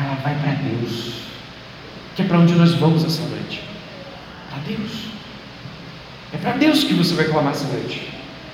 [0.00, 1.23] Ela vai para Deus.
[2.14, 3.62] Que é para onde nós vamos essa noite.
[4.50, 4.90] Para Deus.
[6.32, 8.08] É para Deus que você vai clamar essa noite.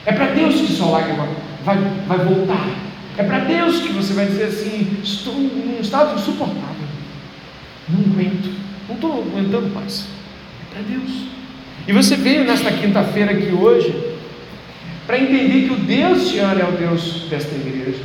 [0.06, 1.28] É para Deus que sua lágrima
[1.64, 2.68] vai, vai voltar.
[3.16, 6.88] É para Deus que você vai dizer assim: estou em um estado insuportável.
[7.88, 8.54] Não aguento.
[8.88, 10.06] Não estou aguentando mais.
[10.62, 11.10] É para Deus.
[11.86, 14.10] E você veio nesta quinta-feira aqui hoje
[15.06, 18.04] para entender que o Deus te ama é o Deus desta igreja.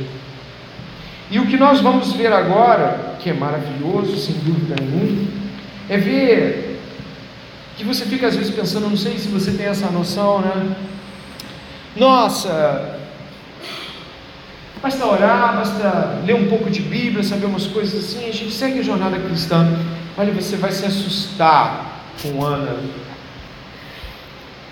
[1.30, 5.26] E o que nós vamos ver agora, que é maravilhoso, sem dúvida nenhuma,
[5.88, 6.80] é ver
[7.76, 10.76] que você fica às vezes pensando, não sei se você tem essa noção, né?
[11.96, 12.96] Nossa,
[14.82, 18.78] Basta orar, basta ler um pouco de Bíblia, saber umas coisas assim, a gente segue
[18.78, 19.66] a jornada cristã.
[20.16, 22.76] Olha, você vai se assustar com Ana.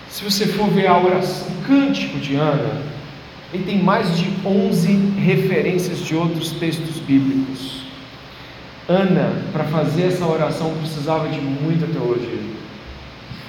[0.09, 2.81] Se você for ver a oração, o cântico de Ana,
[3.53, 7.84] ele tem mais de 11 referências de outros textos bíblicos.
[8.87, 12.39] Ana, para fazer essa oração, precisava de muita teologia.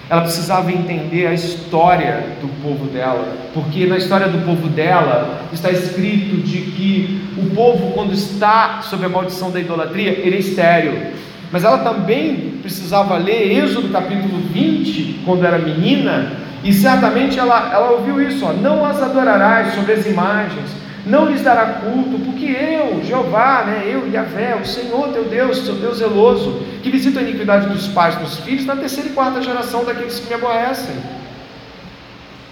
[0.09, 5.71] Ela precisava entender a história do povo dela, porque na história do povo dela está
[5.71, 11.13] escrito de que o povo, quando está sob a maldição da idolatria, ele é estéreo.
[11.51, 16.33] Mas ela também precisava ler Êxodo capítulo 20, quando era menina,
[16.65, 20.71] e certamente ela, ela ouviu isso: ó, não as adorarás sobre as imagens,
[21.07, 25.77] não lhes dará culto, porque eu, Jeová, né, eu, Yahvé, o Senhor teu Deus, teu
[25.77, 29.85] Deus zeloso, que visita a iniquidade dos pais dos filhos na terceira e quarta geração
[29.85, 30.97] daqueles que me aborrecem,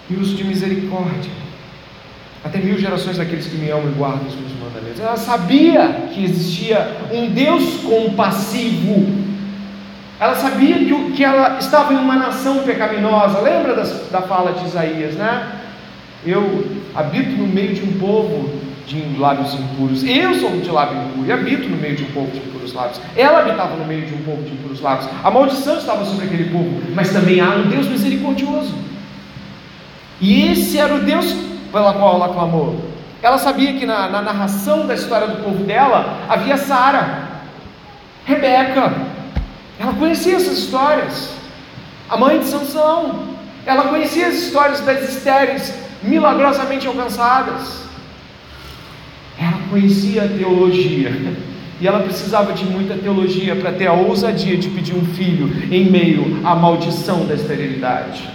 [0.09, 1.31] e uso de misericórdia,
[2.45, 5.01] até mil gerações daqueles que me amam e guardam os meus mandamentos.
[5.01, 9.05] Ela sabia que existia um Deus compassivo,
[10.17, 14.65] ela sabia que, que ela estava em uma nação pecaminosa, lembra das, da fala de
[14.65, 15.54] Isaías, né?
[16.25, 18.49] Eu habito no meio de um povo
[18.87, 20.03] de lábios impuros.
[20.03, 22.99] Eu sou de lábio impuro e habito no meio de um povo de impuros lábios.
[23.15, 25.09] Ela habitava no meio de um povo de impuros lábios.
[25.23, 28.73] A maldição estava sobre aquele povo, mas também há um Deus misericordioso.
[30.19, 31.35] E esse era o Deus
[31.71, 32.79] pela qual ela clamou.
[33.21, 37.43] Ela sabia que na, na narração da história do povo dela havia Sara,
[38.25, 38.93] Rebeca.
[39.79, 41.35] Ela conhecia essas histórias.
[42.09, 43.35] A mãe de Sansão.
[43.65, 47.85] Ela conhecia as histórias das estéreis milagrosamente alcançadas.
[49.37, 51.11] Ela conhecia a teologia
[51.79, 55.89] e ela precisava de muita teologia para ter a ousadia de pedir um filho em
[55.89, 58.29] meio à maldição da esterilidade.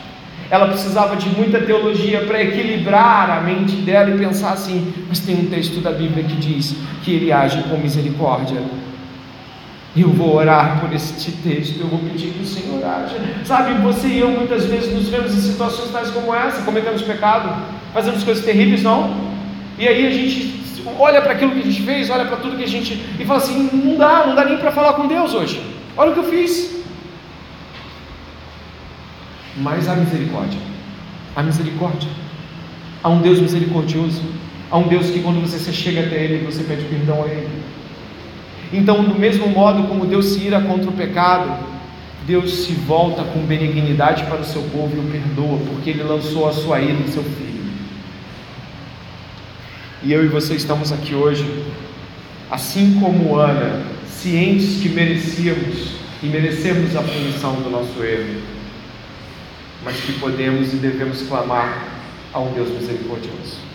[0.51, 5.37] Ela precisava de muita teologia para equilibrar a mente dela e pensar assim: mas tem
[5.37, 8.61] um texto da Bíblia que diz que ele age com misericórdia.
[9.97, 13.17] Eu vou orar por este texto, eu vou pedir que o Senhor age.
[13.45, 17.61] Sabe, você e eu muitas vezes nos vemos em situações tais como essa, cometemos pecado,
[17.93, 19.31] fazemos coisas terríveis, não?
[19.77, 20.61] E aí a gente
[20.99, 22.95] olha para aquilo que a gente fez, olha para tudo que a gente.
[23.19, 25.61] e fala assim: não dá, não dá nem para falar com Deus hoje.
[25.97, 26.81] Olha o que eu fiz.
[29.57, 30.61] Mas há misericórdia.
[31.35, 32.09] Há misericórdia.
[33.03, 34.23] Há um Deus misericordioso.
[34.71, 37.49] Há um Deus que quando você chega até Ele, você pede perdão a Ele.
[38.73, 41.67] Então, do mesmo modo como Deus se ira contra o pecado,
[42.27, 46.49] Deus se volta com benignidade para o seu povo e o perdoa, porque ele lançou
[46.49, 47.61] a sua ira em seu filho.
[50.03, 51.65] E eu e você estamos aqui hoje,
[52.51, 58.41] assim como Ana, cientes que merecíamos e merecemos a punição do nosso erro,
[59.85, 61.89] mas que podemos e devemos clamar
[62.33, 63.70] a um Deus misericordioso.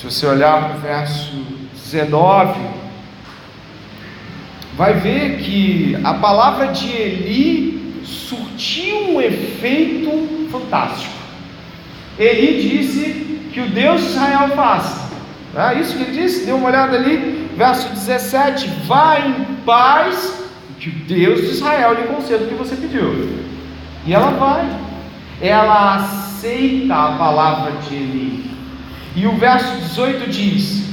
[0.00, 1.30] Se você olhar para o verso
[1.74, 2.58] 19,
[4.74, 11.12] vai ver que a palavra de Eli surtiu um efeito fantástico.
[12.18, 15.10] Eli disse que o Deus de Israel faça.
[15.54, 20.42] É isso que ele disse, dê uma olhada ali, verso 17: Vá em paz,
[20.78, 23.28] que o Deus de Israel lhe conceda o que você pediu.
[24.06, 24.66] E ela vai,
[25.42, 28.59] ela aceita a palavra de Eli.
[29.16, 30.84] E o verso 18 diz: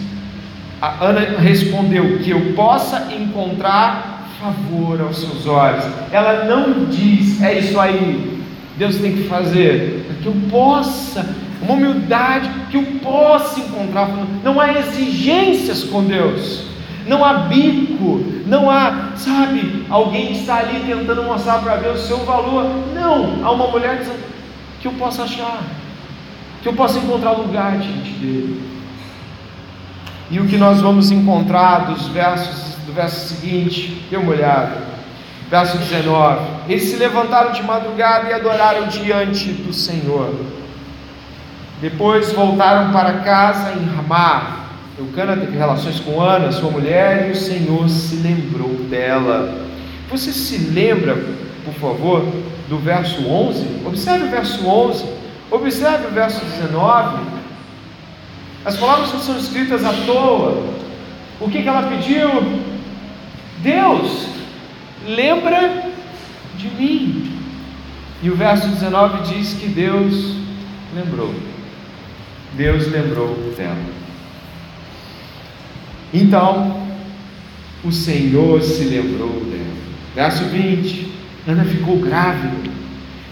[0.82, 5.84] a Ana respondeu que eu possa encontrar favor aos seus olhos.
[6.12, 8.44] Ela não diz, é isso aí,
[8.78, 11.28] Deus tem que fazer, que eu possa,
[11.62, 14.10] uma humildade, que eu possa encontrar.
[14.44, 16.68] Não há exigências com Deus
[17.08, 22.08] não há bico, não há, sabe, alguém que está ali tentando mostrar para Deus o
[22.08, 22.66] seu valor.
[22.94, 24.24] Não, há uma mulher dizendo
[24.82, 25.62] que eu possa achar,
[26.62, 28.62] que eu possa encontrar lugar diante dele.
[30.30, 34.88] E o que nós vamos encontrar dos versos do verso seguinte, dê uma olhada.
[35.50, 36.40] Verso 19:
[36.70, 40.34] Eles se levantaram de madrugada e adoraram diante do Senhor.
[41.82, 44.66] Depois voltaram para casa em Ramá.
[44.98, 49.66] Eucana teve relações com Ana, sua mulher, e o Senhor se lembrou dela.
[50.10, 51.16] Você se lembra,
[51.64, 52.26] por favor,
[52.68, 53.82] do verso 11?
[53.86, 55.06] Observe o verso 11,
[55.52, 57.18] observe o verso 19.
[58.66, 60.76] As palavras não são escritas à toa.
[61.40, 62.30] O que, que ela pediu?
[63.60, 64.28] Deus,
[65.06, 65.86] lembra
[66.58, 67.32] de mim.
[68.22, 70.36] E o verso 19 diz que Deus
[70.96, 71.34] lembrou.
[72.54, 73.78] Deus lembrou dela.
[76.14, 76.88] Então,
[77.84, 79.68] o Senhor se lembrou dela.
[80.16, 81.14] Verso 20:
[81.48, 82.67] Ana ficou grávida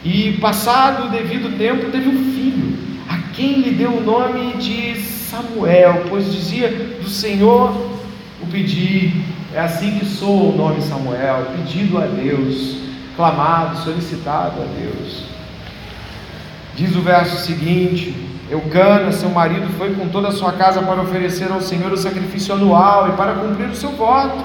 [0.06, 2.78] e, passado o devido tempo, teve um filho,
[3.10, 6.70] a quem lhe deu o nome de Samuel, pois dizia:
[7.02, 7.72] Do Senhor
[8.40, 9.24] o pedi.
[9.52, 12.78] É assim que soa o nome Samuel, pedido a Deus,
[13.16, 15.24] clamado, solicitado a Deus.
[16.76, 18.14] Diz o verso seguinte:
[18.52, 22.54] Eucana, seu marido, foi com toda a sua casa para oferecer ao Senhor o sacrifício
[22.54, 24.44] anual e para cumprir o seu voto.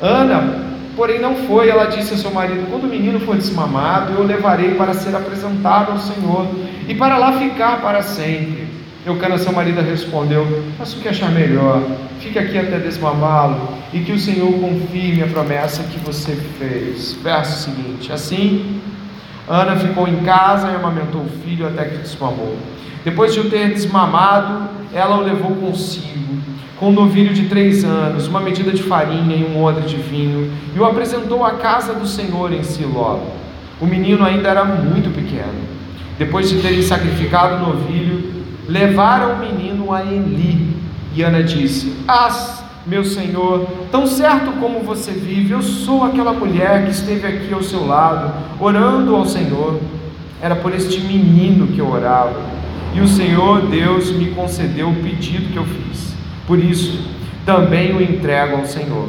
[0.00, 1.68] Ana, porém, não foi.
[1.68, 5.14] Ela disse a seu marido: Quando o menino for desmamado, eu o levarei para ser
[5.14, 6.46] apresentado ao Senhor
[6.88, 8.66] e para lá ficar para sempre.
[9.04, 11.80] Eucana, seu marido, respondeu: Faça o que achar melhor.
[12.18, 17.12] Fique aqui até desmamá-lo e que o Senhor confirme a promessa que você fez.
[17.22, 18.80] Verso seguinte: Assim,
[19.48, 22.56] Ana ficou em casa e amamentou o filho até que desmamou.
[23.04, 26.42] Depois de o ter desmamado, ela o levou consigo,
[26.78, 30.50] com um novilho de três anos, uma medida de farinha e um odre de vinho,
[30.74, 33.20] e o apresentou à casa do Senhor em Siló.
[33.80, 35.76] O menino ainda era muito pequeno.
[36.18, 38.32] Depois de terem sacrificado o novilho,
[38.68, 40.76] levaram o menino a Eli.
[41.14, 42.30] E Ana disse: Ah,
[42.86, 47.62] meu senhor, tão certo como você vive, eu sou aquela mulher que esteve aqui ao
[47.62, 49.80] seu lado, orando ao Senhor.
[50.40, 52.56] Era por este menino que eu orava
[52.96, 56.15] e o Senhor Deus me concedeu o pedido que eu fiz.
[56.46, 57.00] Por isso,
[57.44, 59.08] também o entrego ao Senhor.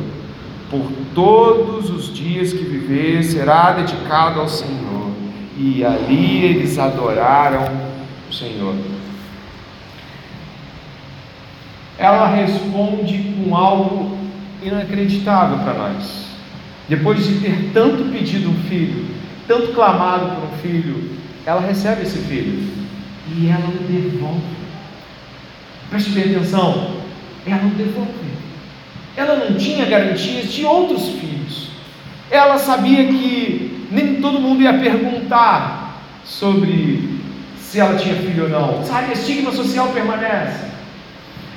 [0.70, 5.12] Por todos os dias que viver, será dedicado ao Senhor.
[5.58, 7.66] E ali eles adoraram
[8.30, 8.76] o Senhor.
[11.98, 14.18] Ela responde com algo
[14.62, 16.28] inacreditável para nós.
[16.88, 19.06] Depois de ter tanto pedido um filho,
[19.48, 21.12] tanto clamado por um filho,
[21.46, 22.68] ela recebe esse filho
[23.36, 24.42] e ela o devolve.
[25.90, 26.97] Preste bem atenção,
[27.52, 28.12] ela o devolve.
[29.16, 31.70] Ela não tinha garantias de outros filhos.
[32.30, 37.18] Ela sabia que nem todo mundo ia perguntar sobre
[37.60, 38.84] se ela tinha filho ou não.
[38.84, 40.68] Sabe, estigma social permanece.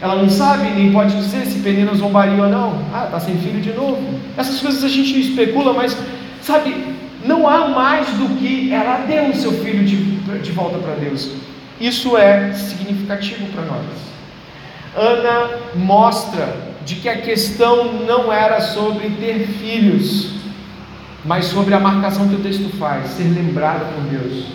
[0.00, 2.82] Ela não sabe, nem pode dizer se Penina zombaria ou não.
[2.92, 4.18] Ah, está sem filho de novo.
[4.36, 5.96] Essas coisas a gente especula, mas,
[6.40, 6.74] sabe,
[7.24, 9.96] não há mais do que ela deu o seu filho de,
[10.38, 11.30] de volta para Deus.
[11.78, 14.09] Isso é significativo para nós.
[14.96, 20.32] Ana mostra de que a questão não era sobre ter filhos,
[21.24, 24.46] mas sobre a marcação que o texto faz, ser lembrada por Deus,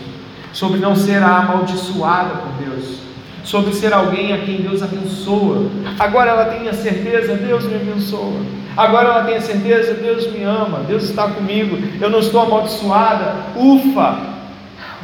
[0.51, 2.99] sobre não ser amaldiçoada por Deus,
[3.43, 5.69] sobre ser alguém a quem Deus abençoa.
[5.99, 8.41] Agora ela tem a certeza, Deus me abençoa.
[8.75, 13.36] Agora ela tem a certeza, Deus me ama, Deus está comigo, eu não estou amaldiçoada.
[13.55, 14.19] Ufa!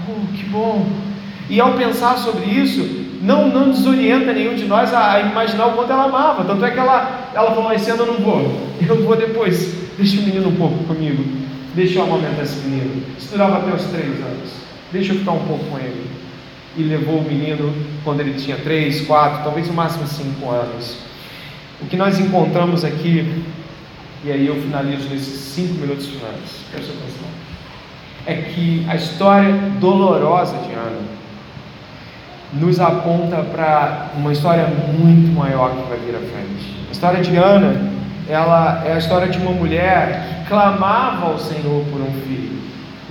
[0.09, 0.85] Oh, que bom!
[1.49, 5.73] E ao pensar sobre isso, não, não desorienta nenhum de nós a, a, imaginar o
[5.73, 6.43] quanto ela amava.
[6.43, 8.41] Tanto é que ela, ela falou: Mas cedo eu não vou,
[8.81, 9.75] eu vou depois.
[9.97, 11.23] Deixa o menino um pouco comigo,
[11.75, 13.03] deixa eu amamentar esse menino.
[13.17, 14.49] Estudava até os três anos,
[14.91, 16.09] deixa eu ficar um pouco com ele
[16.75, 20.97] e levou o menino quando ele tinha três, quatro, talvez no máximo cinco anos.
[21.81, 23.43] O que nós encontramos aqui,
[24.23, 27.27] e aí eu finalizo nesses cinco minutos finais, presta atenção,
[28.25, 31.20] é que a história dolorosa de Ana
[32.53, 36.75] nos aponta para uma história muito maior que vai vir à frente.
[36.89, 37.91] A história de Ana,
[38.27, 42.61] ela é a história de uma mulher que clamava ao Senhor por um filho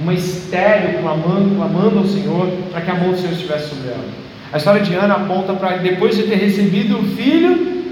[0.00, 4.04] uma estéreo clamando, clamando ao Senhor para que a mão do Senhor estivesse sobre ela.
[4.52, 7.84] A história de Ana aponta para depois de ter recebido o filho,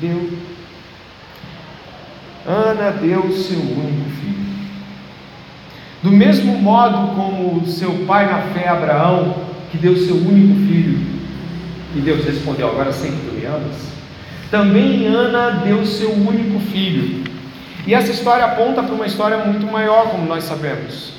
[0.00, 0.30] deu.
[2.46, 4.46] Ana deu seu único filho.
[6.02, 9.34] Do mesmo modo como seu pai na fé Abraão,
[9.76, 10.98] que deu seu único filho,
[11.94, 13.76] e Deus respondeu: Agora sei que tu me amas.
[14.50, 17.24] Também Ana deu seu único filho.
[17.86, 21.12] E essa história aponta para uma história muito maior, como nós sabemos.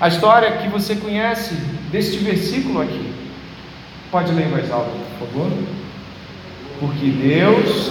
[0.00, 1.54] A história que você conhece
[1.90, 3.12] deste versículo aqui.
[4.10, 5.52] Pode ler voz alta, por favor?
[6.80, 7.90] Porque Deus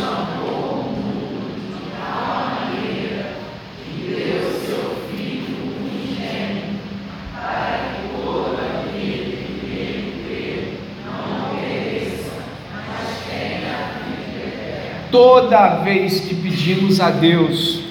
[15.13, 17.83] toda vez que pedimos a Deus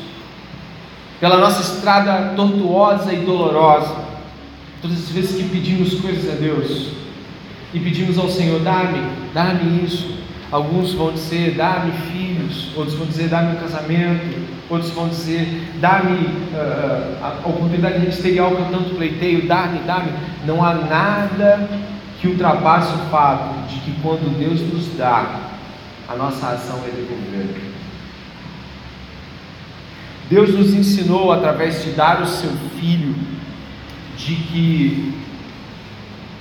[1.21, 3.95] pela nossa estrada tortuosa e dolorosa,
[4.83, 6.89] todas as vezes que pedimos coisas a Deus
[7.73, 10.21] e pedimos ao Senhor, dá-me, dá-me isso.
[10.51, 16.27] Alguns vão dizer, dá-me filhos, outros vão dizer, dá-me um casamento, outros vão dizer, dá-me
[16.27, 20.13] uh, a oportunidade ministerial que eu tanto pleiteio, dá-me, dá-me.
[20.45, 21.69] Não há nada
[22.21, 25.52] que ultrapasse o fato de que quando Deus nos dá,
[26.13, 27.73] a nossa ação é devolver.
[30.29, 33.15] Deus nos ensinou através de dar o seu filho,
[34.17, 35.15] de que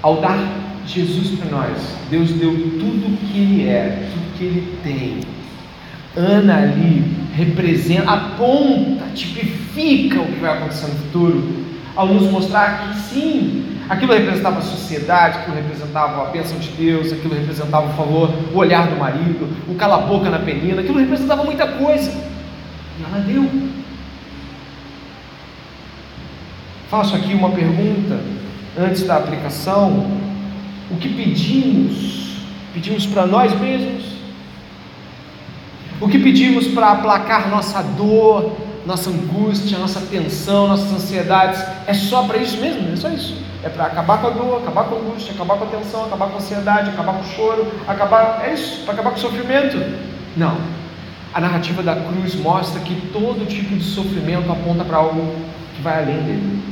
[0.02, 0.38] ao dar
[0.86, 5.20] Jesus para nós, Deus deu tudo o que Ele é, tudo que Ele tem.
[6.16, 11.66] Ana ali representa, aponta, tipifica o que vai acontecer no futuro,
[11.96, 17.12] ao nos mostrar que sim, aquilo representava a sociedade, aquilo representava a bênção de Deus,
[17.12, 21.68] aquilo representava o favor, o olhar do marido, o cala-boca na penina, aquilo representava muita
[21.68, 22.10] coisa.
[22.10, 23.50] E ela deu.
[26.90, 28.18] Faço aqui uma pergunta
[28.80, 30.08] antes da aplicação:
[30.90, 32.38] o que pedimos?
[32.74, 34.06] Pedimos para nós mesmos?
[36.00, 41.64] O que pedimos para aplacar nossa dor, nossa angústia, nossa tensão, nossas ansiedades?
[41.86, 42.92] É só para isso mesmo?
[42.92, 43.36] É só isso?
[43.64, 46.28] É para acabar com a dor, acabar com a angústia, acabar com a tensão, acabar
[46.28, 48.42] com a ansiedade, acabar com o choro, acabar.
[48.44, 48.84] É isso?
[48.84, 49.78] Para acabar com o sofrimento?
[50.36, 50.58] Não.
[51.34, 55.36] A narrativa da cruz mostra que todo tipo de sofrimento aponta para algo
[55.76, 56.64] que vai além dele.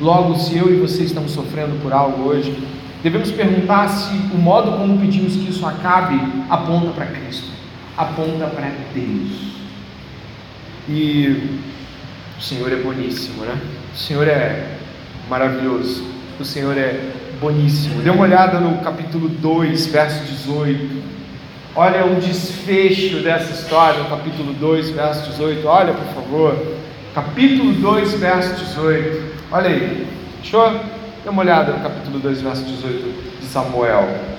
[0.00, 2.56] Logo, se eu e você estamos sofrendo por algo hoje,
[3.02, 6.20] devemos perguntar se o modo como pedimos que isso acabe
[6.50, 7.48] aponta para Cristo,
[7.96, 9.53] aponta para Deus.
[10.88, 11.60] E
[12.38, 13.58] o Senhor é boníssimo, né?
[13.94, 14.76] O Senhor é
[15.28, 16.04] maravilhoso,
[16.38, 17.00] o Senhor é
[17.40, 18.02] boníssimo.
[18.02, 21.02] Dê uma olhada no capítulo 2, verso 18.
[21.76, 25.66] Olha o desfecho dessa história, no capítulo 2, verso 18.
[25.66, 26.76] Olha, por favor.
[27.14, 29.34] Capítulo 2, verso 18.
[29.50, 30.06] Olha aí,
[30.52, 30.80] eu
[31.24, 34.33] dar uma olhada no capítulo 2, verso 18 de Samuel.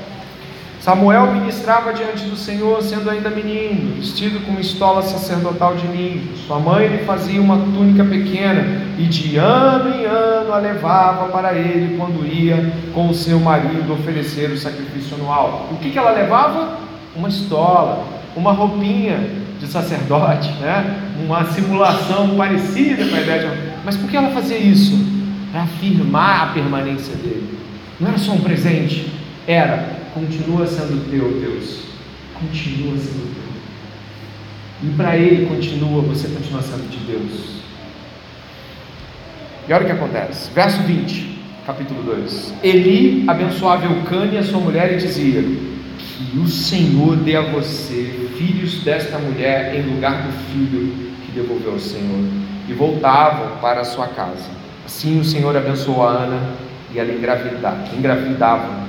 [0.86, 6.38] Samuel ministrava diante do Senhor, sendo ainda menino, vestido com uma estola sacerdotal de linho.
[6.46, 11.56] Sua mãe lhe fazia uma túnica pequena e de ano em ano a levava para
[11.56, 15.70] ele quando ia com o seu marido oferecer o sacrifício anual.
[15.72, 16.78] O que, que ela levava?
[17.16, 18.06] Uma estola,
[18.36, 19.28] uma roupinha
[19.60, 21.02] de sacerdote, né?
[21.26, 25.04] uma simulação parecida com a ideia de mas por que ela fazia isso?
[25.52, 27.58] Para afirmar a permanência dele.
[28.00, 29.12] Não era só um presente,
[29.48, 31.82] era, continua sendo teu, Deus.
[32.34, 34.90] Continua sendo teu.
[34.90, 37.62] E para ele continua, você continua sendo de Deus.
[39.68, 40.50] E olha o que acontece.
[40.54, 42.54] Verso 20, capítulo 2.
[42.64, 49.18] Eli abençoava Eucânia, sua mulher, e dizia: Que o Senhor dê a você filhos desta
[49.18, 50.94] mulher em lugar do filho
[51.26, 52.24] que devolveu ao Senhor
[52.68, 54.50] e voltavam para a sua casa.
[54.86, 56.54] Assim o Senhor abençoou a Ana
[56.94, 57.96] e ela engravidava.
[57.96, 58.85] engravidava.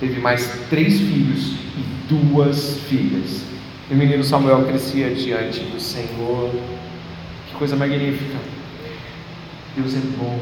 [0.00, 3.44] Teve mais três filhos e duas filhas.
[3.90, 6.50] E o menino Samuel crescia diante do Senhor.
[7.48, 8.38] Que coisa magnífica.
[9.76, 10.38] Deus é bom.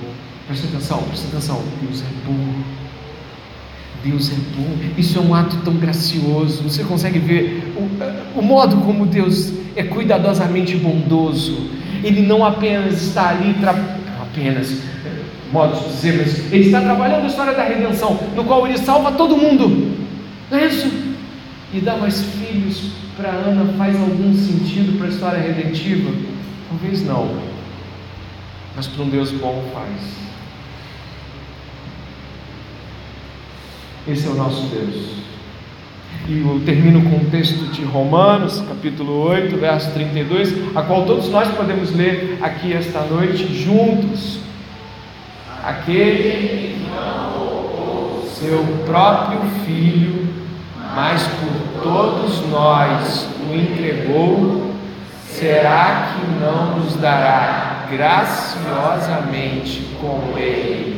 [0.47, 1.63] Presta atenção, presta atenção.
[1.81, 2.63] Deus é bom.
[4.05, 4.77] Deus é bom.
[4.97, 6.63] Isso é um ato tão gracioso.
[6.63, 11.71] Você consegue ver o, o modo como Deus é cuidadosamente bondoso.
[12.03, 13.73] Ele não apenas está ali, tra...
[14.21, 14.83] apenas,
[15.53, 19.13] modo de dizer, mas ele está trabalhando a história da redenção, no qual ele salva
[19.13, 19.97] todo mundo.
[20.51, 20.91] Não é isso?
[21.73, 26.11] E dá mais filhos para Ana faz algum sentido para a história redentiva?
[26.69, 27.37] Talvez não,
[28.75, 30.27] mas para um Deus bom faz.
[34.09, 35.17] Esse é o nosso Deus.
[36.29, 41.29] E eu termino com o texto de Romanos, capítulo 8, verso 32, a qual todos
[41.29, 44.46] nós podemos ler aqui esta noite juntos.
[45.67, 50.29] Aquele que não seu próprio filho,
[50.95, 54.73] mas por todos nós o entregou,
[55.29, 60.97] será que não nos dará graciosamente com ele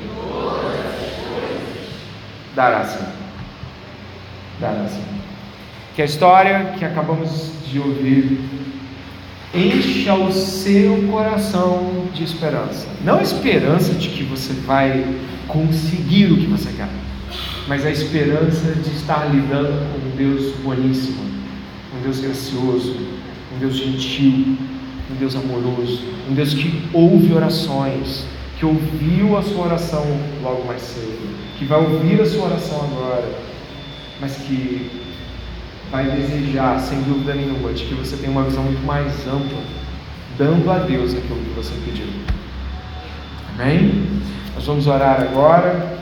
[2.59, 3.07] dará sim.
[4.59, 5.05] Dará sim.
[5.95, 8.41] Que a história que acabamos de ouvir
[9.55, 12.86] encha o seu coração de esperança.
[13.05, 15.05] Não a esperança de que você vai
[15.46, 16.88] conseguir o que você quer,
[17.66, 21.22] mas a esperança de estar lidando com um Deus boníssimo,
[21.96, 22.96] um Deus gracioso,
[23.55, 24.57] um Deus gentil,
[25.11, 28.26] um Deus amoroso, um Deus que ouve orações,
[28.59, 30.05] que ouviu a sua oração
[30.42, 33.38] logo mais cedo, que vai ouvir a sua oração agora,
[34.20, 35.08] mas que
[35.91, 39.62] vai desejar, sem dúvida nenhuma, de que você tenha uma visão muito mais ampla,
[40.36, 42.07] dando a Deus aquilo que você pediu.
[43.55, 44.20] Amém?
[44.55, 45.99] Nós vamos orar agora.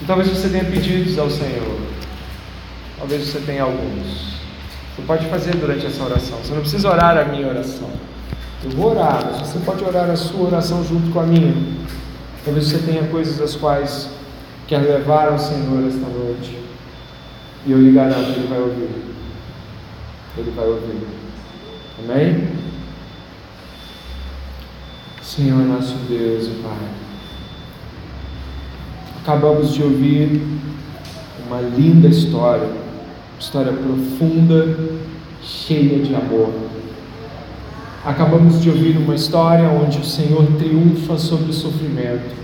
[0.00, 1.78] E talvez você tenha pedidos ao Senhor.
[2.98, 4.40] Talvez você tenha alguns.
[4.94, 6.38] Você pode fazer durante essa oração.
[6.38, 7.90] Você não precisa orar a minha oração.
[8.62, 11.54] Eu vou orar, mas você pode orar a sua oração junto com a minha.
[12.44, 14.10] Talvez você tenha coisas das quais
[14.68, 16.59] quer levar ao Senhor esta noite.
[17.66, 18.88] E eu lhe garanto, Ele vai ouvir.
[20.38, 21.06] Ele vai ouvir.
[21.98, 22.48] Amém?
[25.22, 26.78] Senhor nosso Deus e Pai.
[29.22, 30.42] Acabamos de ouvir
[31.46, 34.76] uma linda história, uma história profunda,
[35.42, 36.52] cheia de amor.
[38.04, 42.34] Acabamos de ouvir uma história onde o Senhor triunfa sobre o sofrimento,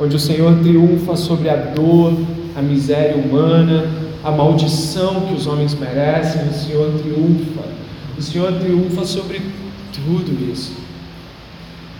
[0.00, 2.14] onde o Senhor triunfa sobre a dor,
[2.56, 3.86] a miséria humana,
[4.24, 6.42] a maldição que os homens merecem.
[6.48, 7.62] O Senhor triunfa,
[8.16, 9.40] o Senhor triunfa sobre
[9.92, 10.72] tudo isso.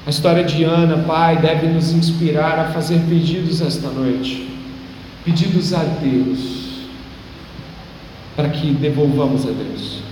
[0.06, 4.48] A história de Ana, Pai, deve nos inspirar a fazer pedidos esta noite,
[5.24, 6.86] pedidos a Deus,
[8.36, 10.02] para que devolvamos a Deus.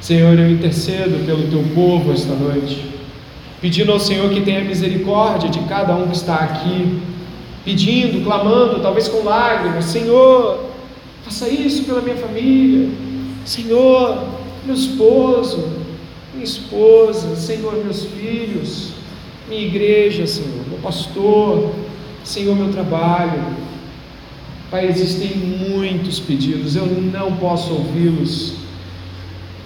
[0.00, 2.84] Senhor, eu intercedo pelo teu povo esta noite,
[3.60, 7.00] pedindo ao Senhor que tenha misericórdia de cada um que está aqui,
[7.62, 10.73] pedindo, clamando, talvez com lágrimas: Senhor,
[11.24, 12.88] faça isso pela minha família,
[13.44, 14.24] Senhor,
[14.64, 15.68] meu esposo,
[16.32, 18.90] minha esposa, Senhor, meus filhos,
[19.48, 21.72] minha igreja, Senhor, meu pastor,
[22.22, 23.64] Senhor, meu trabalho.
[24.70, 28.64] Pai, existem muitos pedidos, eu não posso ouvi-los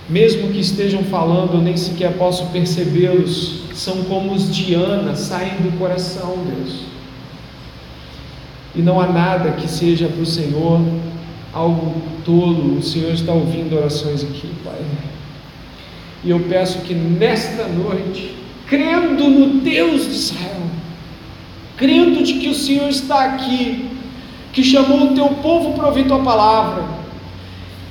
[0.09, 5.57] mesmo que estejam falando, eu nem sequer posso percebê-los, são como os de Ana, saem
[5.61, 6.81] do coração, Deus.
[8.75, 10.81] E não há nada que seja para o Senhor
[11.53, 14.81] algo tolo, o Senhor está ouvindo orações aqui, Pai.
[16.25, 18.35] E eu peço que nesta noite,
[18.67, 20.63] crendo no Deus de Israel,
[21.77, 23.89] crendo de que o Senhor está aqui,
[24.53, 26.85] que chamou o teu povo para ouvir tua palavra,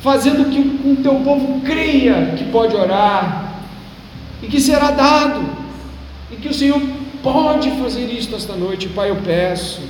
[0.01, 3.61] fazendo que o teu povo creia que pode orar
[4.43, 5.45] e que será dado,
[6.31, 6.81] e que o Senhor
[7.23, 9.09] pode fazer isto esta noite, Pai.
[9.09, 9.81] Eu peço,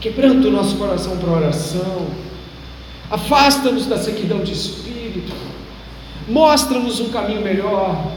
[0.00, 2.06] quebrando o nosso coração para oração,
[3.10, 5.32] afasta-nos da sequidão de espírito,
[6.28, 8.12] mostra-nos um caminho melhor.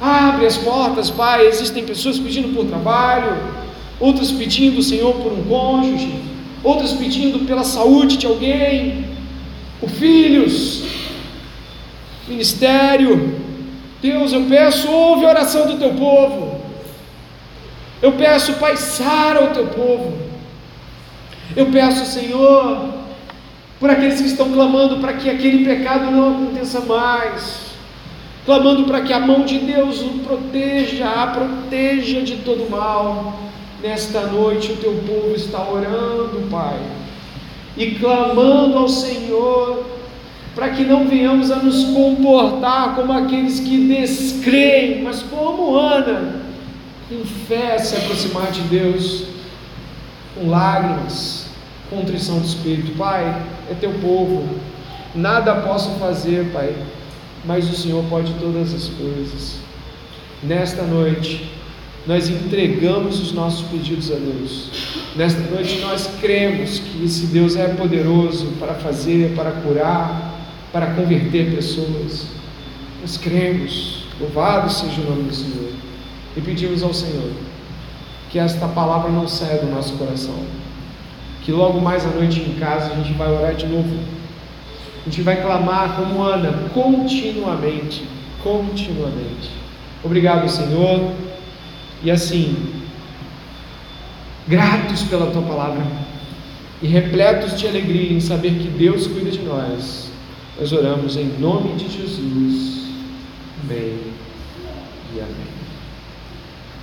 [0.00, 1.46] Abre as portas, Pai.
[1.46, 3.36] Existem pessoas pedindo por trabalho,
[4.00, 6.12] outras pedindo, Senhor, por um cônjuge,
[6.62, 9.06] outras pedindo pela saúde de alguém,
[9.80, 10.82] por filhos,
[12.26, 13.40] ministério.
[14.02, 16.60] Deus, eu peço, ouve a oração do teu povo.
[18.02, 20.18] Eu peço, Pai, sara o teu povo.
[21.56, 22.93] Eu peço, Senhor,
[23.84, 27.66] por aqueles que estão clamando para que aquele pecado não aconteça mais,
[28.46, 33.38] clamando para que a mão de Deus o proteja, a proteja de todo mal.
[33.82, 36.78] Nesta noite o teu povo está orando, Pai
[37.76, 39.84] e clamando ao Senhor,
[40.54, 46.40] para que não venhamos a nos comportar como aqueles que descreem, mas como Ana,
[47.10, 49.24] em fé se aproximar de Deus,
[50.34, 51.43] com lágrimas,
[51.94, 52.96] contrição de espírito.
[52.96, 54.48] Pai, é teu povo,
[55.14, 56.74] nada posso fazer, Pai,
[57.44, 59.58] mas o Senhor pode todas as coisas.
[60.42, 61.50] Nesta noite,
[62.06, 64.70] nós entregamos os nossos pedidos a Deus.
[65.16, 70.34] Nesta noite nós cremos que esse Deus é poderoso para fazer, para curar,
[70.72, 72.26] para converter pessoas.
[73.00, 75.70] Nós cremos, louvado seja o nome do Senhor.
[76.36, 77.30] E pedimos ao Senhor
[78.30, 80.34] que esta palavra não saia do nosso coração.
[81.44, 83.96] Que logo mais à noite em casa a gente vai orar de novo.
[85.02, 88.04] A gente vai clamar como Ana, continuamente,
[88.42, 89.50] continuamente.
[90.02, 91.12] Obrigado, Senhor
[92.04, 92.54] e assim,
[94.46, 95.82] gratos pela tua palavra
[96.82, 100.10] e repletos de alegria em saber que Deus cuida de nós,
[100.60, 102.88] nós oramos em nome de Jesus.
[103.62, 103.98] Amém
[105.14, 105.54] e amém.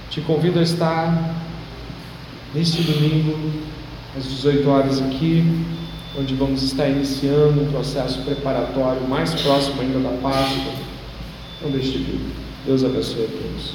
[0.10, 1.36] Te convido a estar
[2.56, 3.38] neste domingo,
[4.18, 5.44] às 18 horas aqui,
[6.20, 10.74] onde vamos estar iniciando um processo preparatório mais próximo ainda da Páscoa.
[11.62, 12.22] Não deixe de vir.
[12.66, 13.70] Deus abençoe a todos.